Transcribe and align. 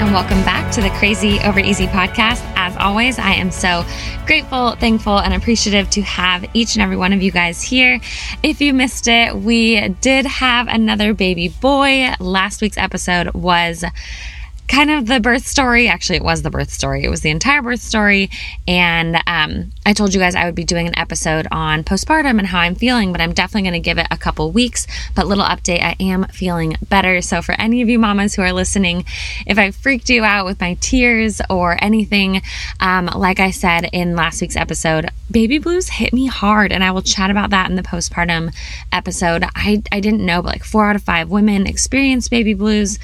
And 0.00 0.14
welcome 0.14 0.42
back 0.44 0.72
to 0.72 0.80
the 0.80 0.88
Crazy 0.92 1.38
Over 1.40 1.60
Easy 1.60 1.86
podcast. 1.86 2.40
As 2.56 2.74
always, 2.78 3.18
I 3.18 3.32
am 3.32 3.50
so 3.50 3.84
grateful, 4.24 4.74
thankful, 4.76 5.18
and 5.18 5.34
appreciative 5.34 5.90
to 5.90 6.00
have 6.00 6.42
each 6.54 6.74
and 6.74 6.82
every 6.82 6.96
one 6.96 7.12
of 7.12 7.22
you 7.22 7.30
guys 7.30 7.60
here. 7.60 8.00
If 8.42 8.62
you 8.62 8.72
missed 8.72 9.08
it, 9.08 9.36
we 9.36 9.90
did 10.00 10.24
have 10.24 10.68
another 10.68 11.12
baby 11.12 11.48
boy. 11.48 12.14
Last 12.18 12.62
week's 12.62 12.78
episode 12.78 13.34
was 13.34 13.84
kind 14.70 14.90
of 14.90 15.06
the 15.06 15.18
birth 15.18 15.46
story. 15.46 15.88
Actually, 15.88 16.16
it 16.16 16.22
was 16.22 16.42
the 16.42 16.50
birth 16.50 16.70
story. 16.70 17.02
It 17.02 17.08
was 17.08 17.22
the 17.22 17.30
entire 17.30 17.60
birth 17.60 17.80
story. 17.80 18.30
And 18.68 19.16
um, 19.26 19.72
I 19.84 19.92
told 19.92 20.14
you 20.14 20.20
guys 20.20 20.36
I 20.36 20.44
would 20.44 20.54
be 20.54 20.64
doing 20.64 20.86
an 20.86 20.96
episode 20.96 21.48
on 21.50 21.82
postpartum 21.82 22.38
and 22.38 22.46
how 22.46 22.60
I'm 22.60 22.76
feeling, 22.76 23.10
but 23.10 23.20
I'm 23.20 23.32
definitely 23.32 23.68
going 23.68 23.82
to 23.82 23.84
give 23.84 23.98
it 23.98 24.06
a 24.12 24.16
couple 24.16 24.52
weeks. 24.52 24.86
But 25.16 25.26
little 25.26 25.44
update, 25.44 25.82
I 25.82 25.96
am 25.98 26.24
feeling 26.28 26.76
better. 26.88 27.20
So 27.20 27.42
for 27.42 27.52
any 27.60 27.82
of 27.82 27.88
you 27.88 27.98
mamas 27.98 28.36
who 28.36 28.42
are 28.42 28.52
listening, 28.52 29.04
if 29.44 29.58
I 29.58 29.72
freaked 29.72 30.08
you 30.08 30.22
out 30.22 30.46
with 30.46 30.60
my 30.60 30.74
tears 30.80 31.40
or 31.50 31.76
anything, 31.82 32.40
um, 32.78 33.06
like 33.06 33.40
I 33.40 33.50
said 33.50 33.90
in 33.92 34.14
last 34.14 34.40
week's 34.40 34.56
episode, 34.56 35.10
baby 35.28 35.58
blues 35.58 35.88
hit 35.88 36.12
me 36.12 36.26
hard, 36.26 36.70
and 36.70 36.84
I 36.84 36.92
will 36.92 37.02
chat 37.02 37.30
about 37.30 37.50
that 37.50 37.68
in 37.70 37.76
the 37.76 37.82
postpartum 37.82 38.54
episode. 38.92 39.44
I 39.56 39.82
I 39.90 39.98
didn't 40.00 40.24
know, 40.24 40.42
but 40.42 40.52
like 40.52 40.64
four 40.64 40.88
out 40.88 40.96
of 40.96 41.02
five 41.02 41.28
women 41.28 41.66
experience 41.66 42.28
baby 42.28 42.54
blues, 42.54 42.98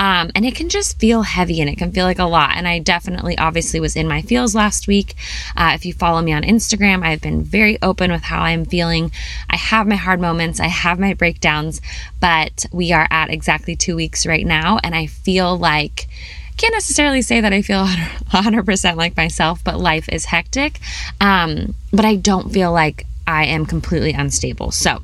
um, 0.00 0.30
and 0.34 0.44
it 0.44 0.56
can 0.56 0.68
just 0.68 0.98
feel 0.98 1.11
feel 1.12 1.20
heavy 1.20 1.60
and 1.60 1.68
it 1.68 1.76
can 1.76 1.92
feel 1.92 2.06
like 2.06 2.18
a 2.18 2.24
lot. 2.24 2.52
And 2.56 2.66
I 2.66 2.78
definitely, 2.78 3.36
obviously, 3.36 3.78
was 3.80 3.96
in 3.96 4.08
my 4.08 4.22
feels 4.22 4.54
last 4.54 4.88
week. 4.88 5.14
Uh, 5.54 5.72
if 5.74 5.84
you 5.84 5.92
follow 5.92 6.22
me 6.22 6.32
on 6.32 6.42
Instagram, 6.42 7.04
I've 7.04 7.20
been 7.20 7.42
very 7.42 7.76
open 7.82 8.10
with 8.10 8.22
how 8.22 8.40
I'm 8.40 8.64
feeling. 8.64 9.12
I 9.50 9.56
have 9.56 9.86
my 9.86 9.96
hard 9.96 10.22
moments, 10.22 10.58
I 10.58 10.68
have 10.68 10.98
my 10.98 11.12
breakdowns, 11.12 11.82
but 12.18 12.64
we 12.72 12.92
are 12.92 13.06
at 13.10 13.28
exactly 13.28 13.76
two 13.76 13.94
weeks 13.94 14.24
right 14.24 14.46
now. 14.46 14.78
And 14.82 14.94
I 14.94 15.04
feel 15.04 15.58
like, 15.58 16.08
can't 16.56 16.72
necessarily 16.72 17.20
say 17.20 17.42
that 17.42 17.52
I 17.52 17.60
feel 17.60 17.84
100% 17.86 18.96
like 18.96 19.14
myself, 19.14 19.62
but 19.62 19.78
life 19.78 20.08
is 20.08 20.24
hectic. 20.24 20.80
Um, 21.20 21.74
but 21.92 22.06
I 22.06 22.16
don't 22.16 22.50
feel 22.50 22.72
like 22.72 23.04
I 23.26 23.44
am 23.44 23.66
completely 23.66 24.14
unstable. 24.14 24.70
So, 24.70 25.02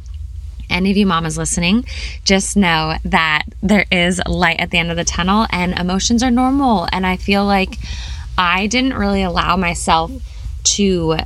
any 0.71 0.91
of 0.91 0.97
you 0.97 1.06
mamas 1.06 1.39
listening, 1.39 1.84
just 2.25 2.56
know 2.56 2.95
that 3.05 3.45
there 3.62 3.87
is 3.91 4.21
light 4.27 4.61
at 4.61 4.71
the 4.71 4.79
end 4.79 4.91
of 4.91 4.97
the 4.97 5.05
tunnel 5.05 5.47
and 5.51 5.79
emotions 5.79 6.23
are 6.23 6.31
normal. 6.31 6.89
And 6.93 7.06
I 7.06 7.17
feel 7.17 7.45
like 7.45 7.79
I 8.37 8.67
didn't 8.67 8.95
really 8.95 9.23
allow 9.23 9.56
myself 9.56 10.12
to, 10.65 11.17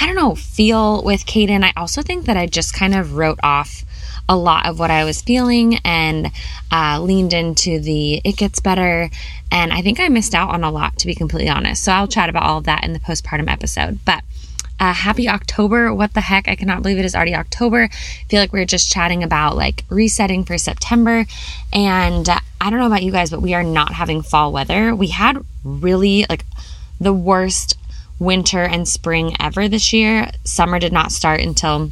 I 0.00 0.06
don't 0.06 0.14
know, 0.14 0.34
feel 0.34 1.02
with 1.02 1.26
Caden. 1.26 1.64
I 1.64 1.72
also 1.76 2.02
think 2.02 2.26
that 2.26 2.36
I 2.36 2.46
just 2.46 2.74
kind 2.74 2.94
of 2.94 3.14
wrote 3.14 3.40
off 3.42 3.84
a 4.28 4.36
lot 4.36 4.66
of 4.66 4.78
what 4.78 4.90
I 4.90 5.04
was 5.04 5.22
feeling 5.22 5.78
and 5.84 6.32
uh, 6.72 7.00
leaned 7.00 7.32
into 7.32 7.78
the 7.78 8.20
it 8.24 8.36
gets 8.36 8.60
better. 8.60 9.10
And 9.52 9.72
I 9.72 9.82
think 9.82 10.00
I 10.00 10.08
missed 10.08 10.34
out 10.34 10.50
on 10.50 10.64
a 10.64 10.70
lot, 10.70 10.98
to 10.98 11.06
be 11.06 11.14
completely 11.14 11.48
honest. 11.48 11.84
So 11.84 11.92
I'll 11.92 12.08
chat 12.08 12.28
about 12.28 12.42
all 12.42 12.58
of 12.58 12.64
that 12.64 12.84
in 12.84 12.92
the 12.92 12.98
postpartum 12.98 13.50
episode. 13.50 14.00
But 14.04 14.24
uh, 14.78 14.92
happy 14.92 15.28
October. 15.28 15.92
What 15.92 16.14
the 16.14 16.20
heck? 16.20 16.48
I 16.48 16.56
cannot 16.56 16.82
believe 16.82 16.98
it 16.98 17.04
is 17.04 17.14
already 17.14 17.34
October. 17.34 17.84
I 17.84 18.24
feel 18.28 18.40
like 18.40 18.52
we 18.52 18.60
are 18.60 18.66
just 18.66 18.90
chatting 18.90 19.22
about 19.22 19.56
like 19.56 19.84
resetting 19.88 20.44
for 20.44 20.58
September. 20.58 21.24
And 21.72 22.28
uh, 22.28 22.40
I 22.60 22.70
don't 22.70 22.78
know 22.78 22.86
about 22.86 23.02
you 23.02 23.12
guys, 23.12 23.30
but 23.30 23.42
we 23.42 23.54
are 23.54 23.62
not 23.62 23.94
having 23.94 24.22
fall 24.22 24.52
weather. 24.52 24.94
We 24.94 25.08
had 25.08 25.38
really 25.64 26.26
like 26.28 26.44
the 27.00 27.12
worst 27.12 27.78
winter 28.18 28.62
and 28.62 28.88
spring 28.88 29.34
ever 29.40 29.68
this 29.68 29.92
year. 29.92 30.30
Summer 30.44 30.78
did 30.78 30.92
not 30.92 31.12
start 31.12 31.40
until 31.40 31.90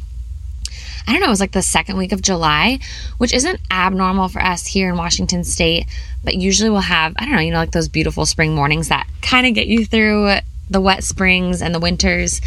I 1.07 1.11
don't 1.11 1.21
know, 1.21 1.27
it 1.27 1.29
was 1.29 1.39
like 1.39 1.51
the 1.51 1.61
second 1.61 1.97
week 1.97 2.11
of 2.11 2.21
July, 2.21 2.79
which 3.19 3.31
isn't 3.31 3.59
abnormal 3.69 4.27
for 4.27 4.41
us 4.41 4.65
here 4.65 4.89
in 4.89 4.97
Washington 4.97 5.43
state, 5.43 5.85
but 6.23 6.33
usually 6.33 6.71
we'll 6.71 6.79
have, 6.79 7.13
I 7.17 7.25
don't 7.25 7.35
know, 7.35 7.41
you 7.41 7.51
know, 7.51 7.59
like 7.59 7.71
those 7.71 7.87
beautiful 7.87 8.25
spring 8.25 8.55
mornings 8.55 8.89
that 8.89 9.07
kind 9.21 9.45
of 9.45 9.53
get 9.53 9.67
you 9.67 9.85
through 9.85 10.37
the 10.69 10.81
wet 10.81 11.03
springs 11.03 11.61
and 11.61 11.73
the 11.73 11.79
winters 11.79 12.41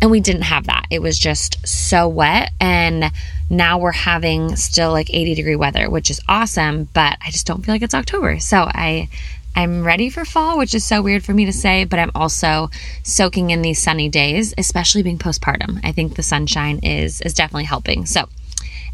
and 0.00 0.10
we 0.10 0.20
didn't 0.20 0.42
have 0.42 0.66
that. 0.66 0.86
It 0.90 1.00
was 1.00 1.18
just 1.18 1.66
so 1.66 2.08
wet 2.08 2.50
and 2.60 3.10
now 3.50 3.78
we're 3.78 3.92
having 3.92 4.56
still 4.56 4.92
like 4.92 5.12
80 5.12 5.34
degree 5.34 5.56
weather 5.56 5.90
which 5.90 6.10
is 6.10 6.20
awesome 6.28 6.88
but 6.94 7.18
i 7.20 7.30
just 7.30 7.46
don't 7.46 7.64
feel 7.64 7.74
like 7.74 7.82
it's 7.82 7.94
october. 7.94 8.38
So 8.40 8.58
i 8.58 9.08
i'm 9.56 9.84
ready 9.84 10.10
for 10.10 10.24
fall 10.24 10.58
which 10.58 10.74
is 10.74 10.84
so 10.84 11.00
weird 11.00 11.24
for 11.24 11.32
me 11.32 11.44
to 11.44 11.52
say 11.52 11.84
but 11.84 11.98
i'm 11.98 12.10
also 12.14 12.70
soaking 13.04 13.50
in 13.50 13.62
these 13.62 13.80
sunny 13.80 14.08
days 14.08 14.54
especially 14.58 15.02
being 15.02 15.18
postpartum. 15.18 15.80
I 15.84 15.92
think 15.92 16.14
the 16.16 16.22
sunshine 16.22 16.80
is 16.82 17.20
is 17.20 17.34
definitely 17.34 17.64
helping. 17.64 18.06
So 18.06 18.28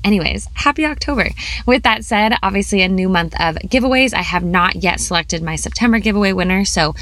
Anyways, 0.02 0.48
happy 0.54 0.86
October. 0.86 1.28
With 1.66 1.82
that 1.82 2.06
said, 2.06 2.32
obviously 2.42 2.80
a 2.80 2.88
new 2.88 3.08
month 3.08 3.38
of 3.38 3.56
giveaways. 3.56 4.14
I 4.14 4.22
have 4.22 4.42
not 4.42 4.76
yet 4.76 4.98
selected 4.98 5.42
my 5.42 5.56
September 5.56 5.98
giveaway 5.98 6.32
winner, 6.32 6.64
so 6.64 6.94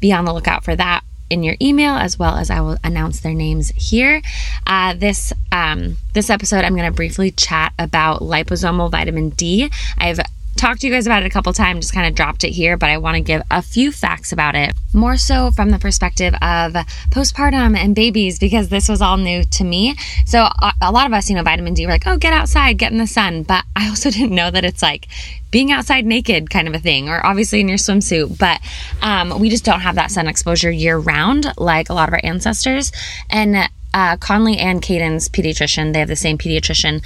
be 0.00 0.12
on 0.12 0.24
the 0.24 0.34
lookout 0.34 0.64
for 0.64 0.74
that 0.74 1.04
in 1.30 1.42
your 1.42 1.54
email 1.62 1.94
as 1.94 2.18
well 2.18 2.36
as 2.36 2.50
I 2.50 2.60
will 2.60 2.76
announce 2.84 3.20
their 3.20 3.32
names 3.32 3.70
here. 3.70 4.20
Uh, 4.66 4.94
this 4.94 5.32
um, 5.52 5.96
this 6.12 6.28
episode, 6.28 6.64
I'm 6.64 6.74
going 6.76 6.90
to 6.90 6.94
briefly 6.94 7.30
chat 7.30 7.72
about 7.78 8.20
liposomal 8.20 8.90
vitamin 8.90 9.30
D. 9.30 9.70
I've 9.96 10.20
talked 10.56 10.80
to 10.80 10.86
you 10.86 10.92
guys 10.92 11.06
about 11.06 11.22
it 11.22 11.26
a 11.26 11.30
couple 11.30 11.52
times, 11.52 11.86
just 11.86 11.94
kind 11.94 12.06
of 12.06 12.14
dropped 12.14 12.44
it 12.44 12.50
here, 12.50 12.76
but 12.76 12.90
I 12.90 12.98
want 12.98 13.16
to 13.16 13.20
give 13.20 13.42
a 13.50 13.62
few 13.62 13.92
facts 13.92 14.32
about 14.32 14.54
it, 14.54 14.72
more 14.92 15.16
so 15.16 15.50
from 15.50 15.70
the 15.70 15.78
perspective 15.78 16.34
of 16.34 16.72
postpartum 17.10 17.76
and 17.76 17.94
babies, 17.94 18.38
because 18.38 18.68
this 18.68 18.88
was 18.88 19.00
all 19.00 19.16
new 19.16 19.44
to 19.44 19.64
me. 19.64 19.96
So, 20.26 20.48
a, 20.80 20.92
lot 20.92 21.06
of 21.06 21.12
us, 21.12 21.30
you 21.30 21.36
know, 21.36 21.42
vitamin 21.42 21.74
D, 21.74 21.86
we're 21.86 21.92
like, 21.92 22.06
oh, 22.06 22.16
get 22.16 22.32
outside, 22.32 22.78
get 22.78 22.92
in 22.92 22.98
the 22.98 23.06
sun. 23.06 23.42
But 23.42 23.64
I 23.76 23.88
also 23.88 24.10
didn't 24.10 24.34
know 24.34 24.50
that 24.50 24.64
it's 24.64 24.82
like 24.82 25.06
being 25.50 25.72
outside 25.72 26.06
naked 26.06 26.50
kind 26.50 26.68
of 26.68 26.74
a 26.74 26.78
thing, 26.78 27.08
or 27.08 27.24
obviously 27.24 27.60
in 27.60 27.68
your 27.68 27.78
swimsuit. 27.78 28.38
But 28.38 28.60
um, 29.02 29.38
we 29.40 29.48
just 29.50 29.64
don't 29.64 29.80
have 29.80 29.94
that 29.94 30.10
sun 30.10 30.26
exposure 30.26 30.70
year 30.70 30.98
round 30.98 31.46
like 31.58 31.88
a 31.88 31.94
lot 31.94 32.08
of 32.08 32.14
our 32.14 32.20
ancestors. 32.22 32.92
And 33.28 33.68
uh, 33.94 34.16
Conley 34.16 34.58
and 34.58 34.82
Caden's 34.82 35.28
pediatrician, 35.28 35.92
they 35.92 35.98
have 35.98 36.08
the 36.08 36.16
same 36.16 36.38
pediatrician 36.38 37.02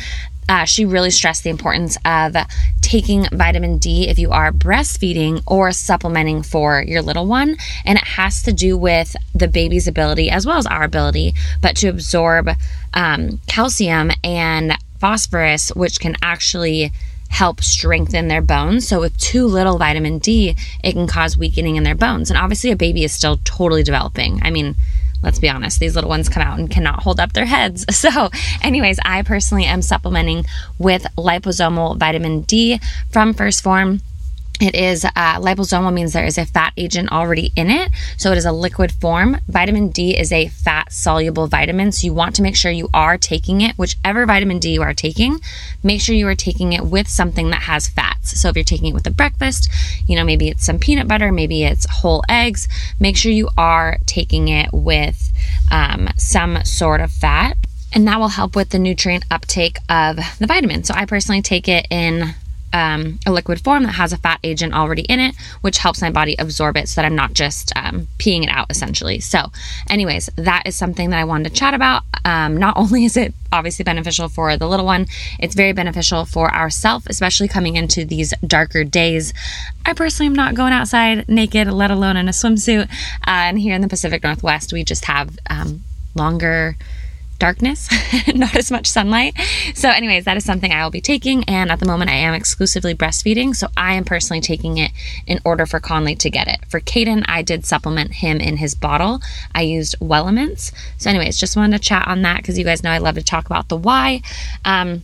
uh, 0.49 0.65
she 0.65 0.84
really 0.84 1.11
stressed 1.11 1.43
the 1.43 1.50
importance 1.50 1.97
of 2.05 2.37
taking 2.81 3.27
vitamin 3.33 3.78
D 3.78 4.09
if 4.09 4.19
you 4.19 4.31
are 4.31 4.53
breastfeeding 4.53 5.43
or 5.47 5.72
supplementing 5.72 6.43
for 6.43 6.83
your 6.83 7.03
little 7.03 7.27
one. 7.27 7.57
And 7.84 7.98
it 7.98 8.04
has 8.04 8.42
to 8.42 8.53
do 8.53 8.77
with 8.77 9.16
the 9.34 9.48
baby's 9.48 9.89
ability, 9.89 10.31
as 10.31 10.47
well 10.47 10.59
as 10.59 10.66
our 10.66 10.83
ability, 10.83 11.34
but 11.63 11.77
to 11.77 11.89
absorb 11.89 12.51
um, 12.92 13.41
calcium 13.47 14.10
and 14.22 14.77
phosphorus, 15.01 15.71
which 15.75 15.98
can 15.98 16.16
actually 16.22 16.92
help 17.30 17.63
strengthen 17.63 18.28
their 18.28 18.42
bones. 18.42 18.87
So, 18.87 19.01
with 19.01 19.16
too 19.19 19.47
little 19.47 19.78
vitamin 19.78 20.19
D, 20.19 20.54
it 20.83 20.92
can 20.92 21.07
cause 21.07 21.37
weakening 21.37 21.77
in 21.77 21.83
their 21.83 21.95
bones. 21.95 22.30
And 22.30 22.39
obviously, 22.39 22.71
a 22.71 22.77
baby 22.77 23.03
is 23.03 23.13
still 23.13 23.41
totally 23.45 23.83
developing. 23.83 24.41
I 24.42 24.51
mean, 24.51 24.77
let's 25.24 25.38
be 25.41 25.48
honest, 25.48 25.80
these 25.80 25.94
little 25.94 26.10
ones 26.10 26.28
come 26.28 26.42
out 26.42 26.59
and 26.59 26.71
cannot 26.71 27.03
hold 27.03 27.18
up 27.18 27.32
their 27.32 27.47
heads. 27.47 27.84
So, 28.04 28.28
anyways, 28.62 28.98
I 29.03 29.22
personally 29.22 29.65
am 29.65 29.80
supplementing 29.80 30.44
with 30.78 31.06
liposomal 31.16 31.97
vitamin 31.97 32.42
D 32.42 32.78
from 33.10 33.32
1st 33.32 33.62
Phorm. 33.62 34.00
It 34.60 34.77
is 34.77 35.04
uh, 35.04 35.10
liposomal 35.41 35.92
means 35.92 36.12
there 36.12 36.24
is 36.24 36.39
a 36.39 36.47
fat 36.47 36.72
agent 36.77 37.10
already 37.10 37.53
in 37.56 37.71
it. 37.71 37.91
So 38.16 38.30
it 38.30 38.39
is 38.39 38.45
a 38.45 38.53
liquid 38.53 38.92
form. 38.92 39.39
Vitamin 39.48 39.89
D 39.89 40.16
is 40.16 40.30
a 40.30 40.48
fat 40.48 40.92
soluble 40.92 41.48
vitamin. 41.48 41.91
So 41.91 42.06
you 42.06 42.15
want 42.15 42.36
to 42.36 42.42
make 42.42 42.54
sure 42.54 42.71
you 42.71 42.89
are 42.95 43.18
taking 43.18 43.62
it, 43.62 43.77
whichever 43.77 44.24
vitamin 44.27 44.60
D 44.60 44.74
you 44.74 44.83
are 44.83 44.95
taking, 44.95 45.41
make 45.83 46.01
sure 46.01 46.15
you 46.15 46.28
are 46.28 46.36
taking 46.36 46.72
it 46.72 46.84
with 46.84 47.09
something 47.09 47.51
that 47.51 47.62
has 47.62 47.89
fats. 47.89 48.41
So 48.41 48.48
if 48.48 48.56
you're 48.56 48.65
taking 48.65 48.89
it 48.89 48.95
with 48.95 49.06
a 49.09 49.10
breakfast, 49.10 49.68
you 50.06 50.15
know, 50.15 50.24
maybe 50.24 50.48
it's 50.48 50.65
some 50.65 50.78
peanut 50.78 51.09
butter, 51.09 51.33
maybe 51.33 51.65
it's 51.65 51.86
whole 51.91 52.22
eggs, 52.28 52.68
make 53.01 53.16
sure 53.16 53.33
you 53.33 53.48
are 53.59 53.98
taking 54.06 54.48
it 54.48 54.71
with 54.72 55.33
um, 55.72 56.09
some 56.16 56.65
sort 56.65 57.01
of 57.01 57.10
fat 57.10 57.56
and 57.92 58.06
that 58.09 58.18
will 58.18 58.28
help 58.28 58.56
with 58.56 58.71
the 58.71 58.78
nutrient 58.78 59.24
uptake 59.30 59.78
of 59.89 60.16
the 60.39 60.47
vitamin. 60.47 60.84
So 60.84 60.95
I 60.95 61.06
personally 61.06 61.42
take 61.42 61.68
it 61.68 61.86
in 61.91 62.34
um, 62.74 63.21
a 63.24 63.30
liquid 63.30 63.60
form 63.62 63.84
that 63.84 63.92
has 63.92 64.12
a 64.12 64.18
fat 64.18 64.41
agent 64.42 64.74
already 64.74 65.03
in 65.03 65.21
it, 65.21 65.36
which 65.60 65.78
helps 65.78 66.03
my 66.03 66.10
body 66.10 66.34
absorb 66.41 66.76
it 66.76 66.88
so 66.88 67.00
that 67.00 67.06
I'm 67.06 67.15
not 67.15 67.32
just 67.32 67.72
um, 67.76 68.09
peeing 68.18 68.42
it 68.42 68.48
out 68.50 68.66
essentially. 68.68 69.21
So, 69.21 69.53
anyways, 69.88 70.28
that 70.36 70.65
is 70.66 70.74
something 70.74 71.10
that 71.10 71.21
I 71.21 71.24
wanted 71.24 71.50
to 71.50 71.54
chat 71.54 71.72
about. 71.72 72.03
Um, 72.24 72.56
not 72.56 72.76
only 72.76 73.04
is 73.04 73.16
it 73.16 73.32
obviously 73.53 73.84
beneficial 73.84 74.28
for 74.28 74.56
the 74.56 74.66
little 74.66 74.84
one, 74.84 75.06
it's 75.38 75.54
very 75.54 75.72
beneficial 75.72 76.24
for 76.24 76.53
ourself, 76.53 77.04
especially 77.06 77.47
coming 77.47 77.76
into 77.76 78.04
these 78.04 78.34
darker 78.44 78.82
days. 78.82 79.32
I 79.86 79.92
personally 79.92 80.27
am 80.27 80.34
not 80.34 80.56
going 80.56 80.72
outside 80.72 81.28
naked, 81.28 81.68
let 81.68 81.92
alone 81.92 82.16
in 82.16 82.27
a 82.27 82.32
swimsuit. 82.32 82.91
Uh, 82.91 83.47
and 83.47 83.60
here 83.60 83.74
in 83.77 83.82
the 83.82 83.88
Pacific 83.88 84.24
Northwest, 84.24 84.72
we 84.72 84.82
just 84.82 85.04
have 85.04 85.38
um, 85.48 85.84
longer 86.16 86.77
darkness, 87.44 87.91
not 88.34 88.56
as 88.56 88.70
much 88.70 88.86
sunlight. 88.86 89.34
So, 89.74 89.91
anyways, 89.91 90.24
that 90.24 90.38
is 90.38 90.46
something 90.46 90.72
I 90.72 90.82
will 90.82 90.91
be 90.91 91.02
taking. 91.02 91.44
And 91.44 91.70
at 91.70 91.78
the 91.78 91.84
moment, 91.84 92.10
I 92.10 92.14
am 92.14 92.32
exclusively 92.32 92.94
breastfeeding. 92.94 93.54
So, 93.54 93.68
I 93.76 93.96
am 93.96 94.04
personally 94.04 94.41
taking 94.41 94.78
it 94.78 94.92
in 95.26 95.41
order 95.44 95.66
for 95.66 95.78
Conley 95.78 96.14
to 96.16 96.30
get 96.30 96.48
it. 96.48 96.60
For 96.70 96.80
Caden, 96.80 97.22
I 97.28 97.42
did 97.42 97.66
supplement 97.66 98.14
him 98.14 98.41
in 98.41 98.56
his 98.56 98.74
bottle. 98.74 99.20
I 99.54 99.60
used 99.60 99.98
Wellements. 100.00 100.72
So, 100.96 101.10
anyways, 101.10 101.36
just 101.36 101.54
wanted 101.54 101.76
to 101.76 101.84
chat 101.84 102.08
on 102.08 102.22
that 102.22 102.38
because 102.38 102.58
you 102.58 102.64
guys 102.64 102.82
know 102.82 102.91
I 102.91 102.98
love 102.98 103.16
to 103.16 103.22
talk 103.22 103.44
about 103.44 103.68
the 103.68 103.76
why. 103.76 104.22
Um, 104.64 105.02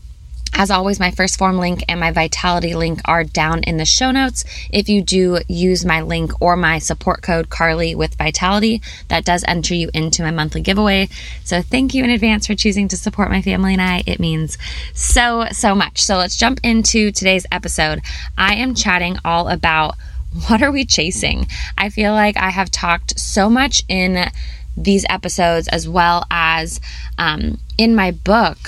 as 0.55 0.71
always, 0.71 1.01
my 1.01 1.11
1st 1.11 1.39
Phorm 1.39 1.59
link 1.59 1.85
and 1.89 2.01
my 2.01 2.11
vitality 2.11 2.75
link 2.75 3.01
are 3.05 3.25
down 3.25 3.63
in 3.63 3.77
the 3.77 3.85
show 3.85 4.11
notes. 4.11 4.45
If 4.71 4.89
you 4.89 5.03
do 5.03 5.41
use 5.49 5.85
my 5.85 6.03
link 6.03 6.33
or 6.41 6.57
my 6.57 6.79
support 6.79 7.23
code 7.23 7.49
Carly 7.49 7.95
with 7.95 8.17
Vitality, 8.17 8.83
that 9.09 9.25
does 9.25 9.45
enter 9.47 9.75
you 9.75 9.91
into 9.95 10.23
my 10.23 10.31
monthly 10.31 10.61
giveaway. 10.61 11.09
So 11.45 11.63
thank 11.63 11.95
you 11.95 12.05
in 12.05 12.11
advance 12.11 12.47
for 12.47 12.55
choosing 12.55 12.89
to 12.89 12.97
support 12.97 13.31
my 13.31 13.41
family 13.43 13.73
and 13.73 13.83
I. 13.83 14.03
It 14.07 14.21
means 14.21 14.59
so, 14.93 15.47
so 15.53 15.75
much. 15.75 16.03
So 16.03 16.17
let's 16.17 16.37
jump 16.37 16.61
into 16.63 17.11
today's 17.11 17.47
episode. 17.53 18.03
I 18.37 18.57
am 18.57 18.75
chatting 18.75 19.17
all 19.25 19.49
about 19.49 19.97
what 20.49 20.63
are 20.63 20.73
we 20.73 20.85
chasing? 20.85 21.47
I 21.79 21.89
feel 21.89 22.13
like 22.13 22.37
I 22.37 22.51
have 22.51 22.71
talked 22.71 23.19
so 23.19 23.49
much 23.49 23.83
in 23.89 24.31
these 24.77 25.05
episodes 25.09 25.69
as 25.69 25.89
well 25.89 26.27
as 26.31 26.81
um, 27.19 27.59
in 27.77 27.95
my 27.95 28.11
book 28.11 28.59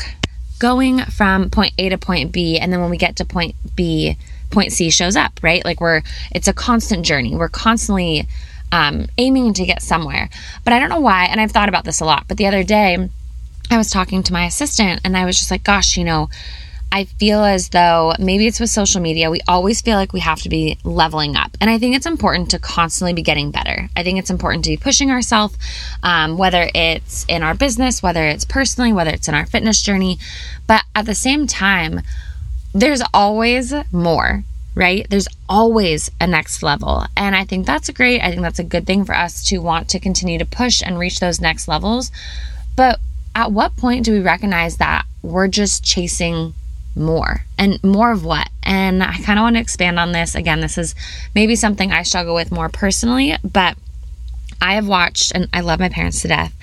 going 0.63 1.01
from 1.07 1.51
point 1.51 1.75
A 1.77 1.89
to 1.89 1.99
point 1.99 2.31
B. 2.31 2.57
And 2.57 2.73
then 2.73 2.81
when 2.81 2.89
we 2.89 2.97
get 2.97 3.17
to 3.17 3.25
point 3.25 3.57
B, 3.75 4.17
point 4.51 4.71
C 4.71 4.91
shows 4.91 5.17
up, 5.17 5.41
right? 5.43 5.65
Like 5.65 5.81
we're, 5.81 6.03
it's 6.31 6.47
a 6.47 6.53
constant 6.53 7.05
journey. 7.05 7.35
We're 7.35 7.49
constantly 7.49 8.29
um, 8.71 9.07
aiming 9.19 9.55
to 9.55 9.67
get 9.67 9.83
somewhere. 9.83 10.31
But 10.63 10.73
I 10.73 10.79
don't 10.79 10.89
know 10.89 11.01
why. 11.01 11.25
And 11.25 11.41
I've 11.41 11.51
thought 11.51 11.69
about 11.69 11.85
this 11.85 12.01
a 12.01 12.05
lot. 12.05 12.29
But 12.29 12.37
the 12.37 12.47
other 12.47 12.63
day, 12.63 13.09
I 13.73 13.77
was 13.77 13.91
talking 13.91 14.23
to 14.23 14.33
my 14.33 14.45
assistant 14.45 15.01
and 15.05 15.17
I 15.17 15.25
was 15.25 15.37
just 15.37 15.51
like, 15.51 15.65
gosh, 15.65 15.97
you 15.97 16.05
know, 16.05 16.31
I 16.95 17.05
feel 17.05 17.43
as 17.43 17.71
though 17.71 18.13
maybe 18.19 18.47
it's 18.47 18.61
with 18.61 18.69
social 18.69 19.01
media, 19.01 19.31
we 19.31 19.41
always 19.49 19.81
feel 19.81 19.97
like 19.97 20.13
we 20.13 20.21
have 20.21 20.43
to 20.43 20.51
be 20.51 20.77
leveling 20.85 21.37
up. 21.37 21.57
And 21.59 21.71
I 21.71 21.79
think 21.79 21.97
it's 21.97 22.05
important 22.05 22.51
to 22.51 22.59
constantly 22.59 23.15
be 23.15 23.23
getting 23.23 23.51
better. 23.51 23.89
I 23.97 24.03
think 24.03 24.19
it's 24.19 24.29
important 24.29 24.65
to 24.65 24.71
be 24.71 24.77
pushing 24.77 25.11
ourselves, 25.11 25.57
um, 26.03 26.37
whether 26.37 26.69
it's 26.75 27.25
in 27.31 27.43
our 27.43 27.55
business, 27.55 28.03
whether 28.03 28.27
it's 28.27 28.45
personally, 28.45 28.93
whether 28.93 29.11
it's 29.11 29.27
in 29.27 29.35
our 29.35 29.47
fitness 29.47 29.81
journey. 29.81 30.19
But 30.67 30.85
at 30.95 31.07
the 31.07 31.15
same 31.15 31.47
time, 31.47 32.03
there's 32.75 33.01
always 33.15 33.73
more, 33.91 34.45
right? 34.75 35.07
There's 35.09 35.29
always 35.49 36.11
a 36.21 36.27
next 36.27 36.63
level. 36.63 37.07
And 37.17 37.35
I 37.35 37.45
think 37.45 37.65
that's 37.65 37.89
great. 37.89 38.21
I 38.21 38.29
think 38.29 38.43
that's 38.43 38.59
a 38.59 38.65
good 38.65 38.87
thing 38.87 39.07
for 39.07 39.15
us 39.15 39.43
to 39.47 39.59
want 39.59 39.89
to 39.89 39.99
continue 39.99 40.39
to 40.39 40.45
push 40.45 40.83
and 40.85 40.99
reach 40.99 41.21
those 41.21 41.41
next 41.41 41.69
levels. 41.69 42.13
But 42.77 43.01
at 43.35 43.51
what 43.51 43.79
point 43.79 44.05
do 44.05 44.13
we 44.13 44.21
recognize 44.21 44.77
that 44.77 45.07
we're 45.23 45.49
just 45.49 45.83
chasing 45.83 46.53
more. 46.95 47.45
And 47.59 47.83
more 47.83 48.13
of 48.13 48.25
what? 48.25 48.49
And 48.63 49.03
i 49.03 49.19
kind 49.19 49.39
of 49.39 49.43
want 49.43 49.57
to 49.57 49.61
expand 49.61 49.99
on 49.99 50.13
this. 50.13 50.35
Again 50.35 50.61
this 50.61 50.79
is 50.79 50.95
maybe 51.35 51.57
something 51.57 51.93
i 51.93 52.03
struggle 52.03 52.35
with 52.35 52.53
more 52.53 52.69
personally 52.69 53.37
but 53.45 53.77
i 54.61 54.75
have 54.75 54.87
watched 54.87 55.33
and 55.35 55.49
i 55.53 55.61
love 55.61 55.81
my 55.81 55.89
parents 55.89 56.23
to 56.23 56.29
death. 56.29 56.55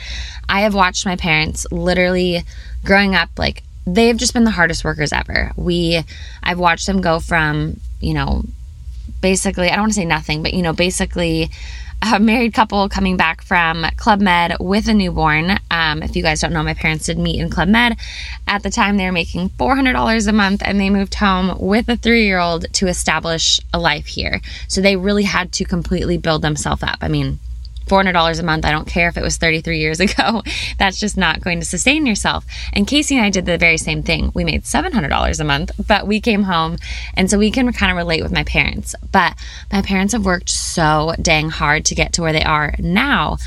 I 0.47 0.61
have 0.61 0.73
watched 0.73 1.05
my 1.05 1.15
parents 1.15 1.67
literally 1.71 2.43
growing 2.83 3.15
up 3.15 3.29
like 3.37 3.63
they've 3.85 4.17
just 4.17 4.33
been 4.33 4.43
the 4.43 4.51
hardest 4.51 4.83
workers 4.83 5.11
ever. 5.13 5.51
We 5.55 6.03
i've 6.43 6.59
watched 6.59 6.85
them 6.87 7.01
go 7.01 7.19
from 7.19 7.79
you 7.99 8.13
know 8.13 8.43
basically 9.21 9.69
i 9.69 9.71
don't 9.71 9.81
want 9.81 9.91
to 9.91 9.95
say 9.95 10.05
nothing 10.05 10.41
but 10.43 10.53
you 10.53 10.61
know 10.61 10.73
basically 10.73 11.49
a 12.01 12.19
married 12.19 12.53
couple 12.53 12.87
coming 12.87 13.17
back 13.17 13.41
from 13.41 13.85
Club 13.97 14.21
Med 14.21 14.55
with 14.59 14.87
a 14.87 14.93
newborn. 14.93 15.59
Um, 15.69 16.01
if 16.01 16.15
you 16.15 16.23
guys 16.23 16.39
don't 16.39 16.53
know, 16.53 16.63
my 16.63 16.73
parents 16.73 17.05
did 17.05 17.17
meet 17.17 17.39
in 17.39 17.49
Club 17.49 17.67
Med. 17.67 17.97
At 18.47 18.63
the 18.63 18.69
time, 18.69 18.97
they 18.97 19.05
were 19.05 19.11
making 19.11 19.49
$400 19.49 20.27
a 20.27 20.31
month 20.31 20.61
and 20.63 20.79
they 20.79 20.89
moved 20.89 21.15
home 21.15 21.57
with 21.59 21.89
a 21.89 21.97
three 21.97 22.25
year 22.25 22.39
old 22.39 22.71
to 22.73 22.87
establish 22.87 23.59
a 23.73 23.79
life 23.79 24.07
here. 24.07 24.41
So 24.67 24.81
they 24.81 24.95
really 24.95 25.23
had 25.23 25.51
to 25.53 25.65
completely 25.65 26.17
build 26.17 26.41
themselves 26.41 26.83
up. 26.83 26.99
I 27.01 27.09
mean, 27.09 27.39
$400 27.89 28.39
a 28.39 28.43
month. 28.43 28.65
I 28.65 28.71
don't 28.71 28.87
care 28.87 29.09
if 29.09 29.17
it 29.17 29.23
was 29.23 29.37
33 29.37 29.79
years 29.79 29.99
ago. 29.99 30.43
That's 30.77 30.99
just 30.99 31.17
not 31.17 31.41
going 31.41 31.59
to 31.59 31.65
sustain 31.65 32.05
yourself. 32.05 32.45
And 32.73 32.87
Casey 32.87 33.15
and 33.15 33.25
I 33.25 33.29
did 33.29 33.45
the 33.45 33.57
very 33.57 33.77
same 33.77 34.03
thing. 34.03 34.31
We 34.33 34.45
made 34.45 34.63
$700 34.63 35.39
a 35.39 35.43
month, 35.43 35.71
but 35.87 36.07
we 36.07 36.21
came 36.21 36.43
home. 36.43 36.77
And 37.15 37.29
so 37.29 37.37
we 37.37 37.51
can 37.51 37.71
kind 37.73 37.91
of 37.91 37.97
relate 37.97 38.23
with 38.23 38.31
my 38.31 38.43
parents. 38.43 38.95
But 39.11 39.35
my 39.71 39.81
parents 39.81 40.13
have 40.13 40.25
worked 40.25 40.49
so 40.49 41.13
dang 41.21 41.49
hard 41.49 41.85
to 41.85 41.95
get 41.95 42.13
to 42.13 42.21
where 42.21 42.33
they 42.33 42.43
are 42.43 42.75
now. 42.79 43.37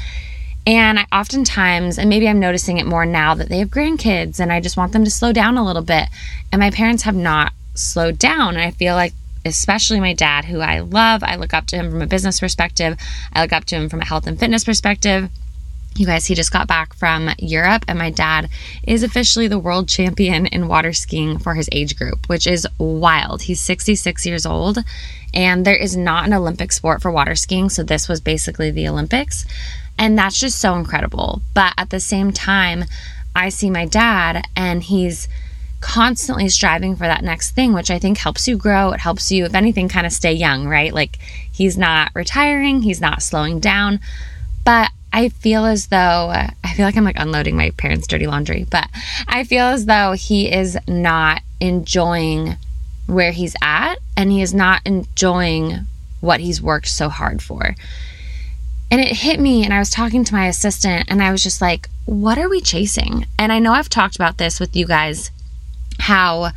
And 0.66 1.00
I 1.00 1.06
oftentimes, 1.12 1.98
and 1.98 2.08
maybe 2.08 2.28
I'm 2.28 2.38
noticing 2.38 2.78
it 2.78 2.86
more 2.86 3.04
now 3.04 3.34
that 3.34 3.48
they 3.48 3.58
have 3.58 3.68
grandkids 3.68 4.38
and 4.38 4.52
I 4.52 4.60
just 4.60 4.76
want 4.76 4.92
them 4.92 5.04
to 5.04 5.10
slow 5.10 5.32
down 5.32 5.56
a 5.56 5.64
little 5.64 5.82
bit. 5.82 6.08
And 6.52 6.60
my 6.60 6.70
parents 6.70 7.02
have 7.02 7.16
not 7.16 7.52
slowed 7.74 8.18
down. 8.18 8.54
And 8.54 8.62
I 8.62 8.70
feel 8.70 8.94
like 8.94 9.12
especially 9.44 10.00
my 10.00 10.14
dad, 10.14 10.44
who 10.44 10.60
I 10.60 10.80
love. 10.80 11.22
I 11.22 11.36
look 11.36 11.54
up 11.54 11.66
to 11.66 11.76
him 11.76 11.90
from 11.90 12.02
a 12.02 12.06
business 12.06 12.40
perspective, 12.40 12.96
I 13.32 13.42
look 13.42 13.52
up 13.52 13.64
to 13.66 13.76
him 13.76 13.88
from 13.88 14.00
a 14.00 14.04
health 14.04 14.26
and 14.26 14.38
fitness 14.38 14.64
perspective. 14.64 15.30
You 15.94 16.06
guys, 16.06 16.26
he 16.26 16.34
just 16.34 16.52
got 16.52 16.68
back 16.68 16.94
from 16.94 17.28
Europe, 17.38 17.84
and 17.86 17.98
my 17.98 18.08
dad 18.08 18.48
is 18.86 19.02
officially 19.02 19.46
the 19.46 19.58
world 19.58 19.88
champion 19.88 20.46
in 20.46 20.66
water 20.66 20.94
skiing 20.94 21.38
for 21.38 21.54
his 21.54 21.68
age 21.70 21.98
group, 21.98 22.30
which 22.30 22.46
is 22.46 22.66
wild. 22.78 23.42
He's 23.42 23.60
66 23.60 24.24
years 24.24 24.46
old, 24.46 24.78
and 25.34 25.66
there 25.66 25.76
is 25.76 25.94
not 25.94 26.24
an 26.24 26.32
Olympic 26.32 26.72
sport 26.72 27.02
for 27.02 27.10
water 27.10 27.34
skiing, 27.34 27.68
so 27.68 27.82
this 27.82 28.08
was 28.08 28.22
basically 28.22 28.70
the 28.70 28.88
Olympics. 28.88 29.44
And 29.98 30.17
that's 30.17 30.40
just 30.40 30.58
so 30.58 30.76
incredible. 30.76 31.43
But 31.52 31.74
at 31.76 31.90
the 31.90 32.00
same 32.00 32.32
time, 32.32 32.84
I 33.36 33.50
see 33.50 33.69
my 33.69 33.84
dad, 33.84 34.46
and 34.56 34.82
he's 34.82 35.28
constantly 35.82 36.48
striving 36.48 36.96
for 36.96 37.05
that 37.05 37.22
next 37.22 37.51
thing, 37.51 37.74
which 37.74 37.91
I 37.91 37.98
think 37.98 38.17
helps 38.17 38.48
you 38.48 38.56
grow. 38.56 38.93
It 38.93 39.01
helps 39.01 39.31
you, 39.31 39.44
if 39.44 39.55
anything, 39.55 39.89
kind 39.89 40.06
of 40.06 40.12
stay 40.12 40.32
young, 40.32 40.67
right? 40.67 40.94
Like 40.94 41.19
he's 41.53 41.77
not 41.77 42.10
retiring, 42.15 42.81
he's 42.81 43.01
not 43.01 43.22
slowing 43.22 43.60
down. 43.60 44.01
But 44.65 44.91
I 45.12 45.29
feel 45.29 45.67
as 45.67 45.89
though, 45.89 46.31
I 46.65 46.72
feel 46.74 46.86
like 46.86 46.96
I'm 46.96 47.05
like 47.05 47.19
unloading 47.19 47.56
my 47.56 47.70
parents' 47.70 48.06
dirty 48.06 48.27
laundry, 48.27 48.65
but 48.70 48.89
I 49.29 49.44
feel 49.44 49.65
as 49.67 49.84
though 49.84 50.12
he 50.12 50.51
is 50.51 50.79
not 50.89 51.43
enjoying 51.60 52.56
where 53.06 53.32
he's 53.32 53.56
at 53.60 53.96
and 54.17 54.31
he 54.31 54.41
is 54.41 54.55
not 54.55 54.81
enjoying 54.86 55.81
what 56.20 56.41
he's 56.41 56.62
worked 56.62 56.89
so 56.89 57.08
hard 57.10 57.43
for. 57.43 57.74
And 58.91 59.01
it 59.01 59.08
hit 59.08 59.41
me, 59.41 59.65
and 59.65 59.74
I 59.74 59.79
was 59.79 59.91
talking 59.91 60.22
to 60.22 60.34
my 60.34 60.46
assistant, 60.46 61.06
and 61.08 61.22
I 61.22 61.32
was 61.32 61.43
just 61.43 61.60
like, 61.60 61.89
what 62.05 62.39
are 62.39 62.48
we 62.48 62.60
chasing? 62.60 63.27
And 63.39 63.51
I 63.51 63.58
know 63.58 63.72
I've 63.72 63.89
talked 63.89 64.17
about 64.17 64.39
this 64.39 64.60
with 64.60 64.77
you 64.77 64.86
guys 64.86 65.31
how 65.99 66.53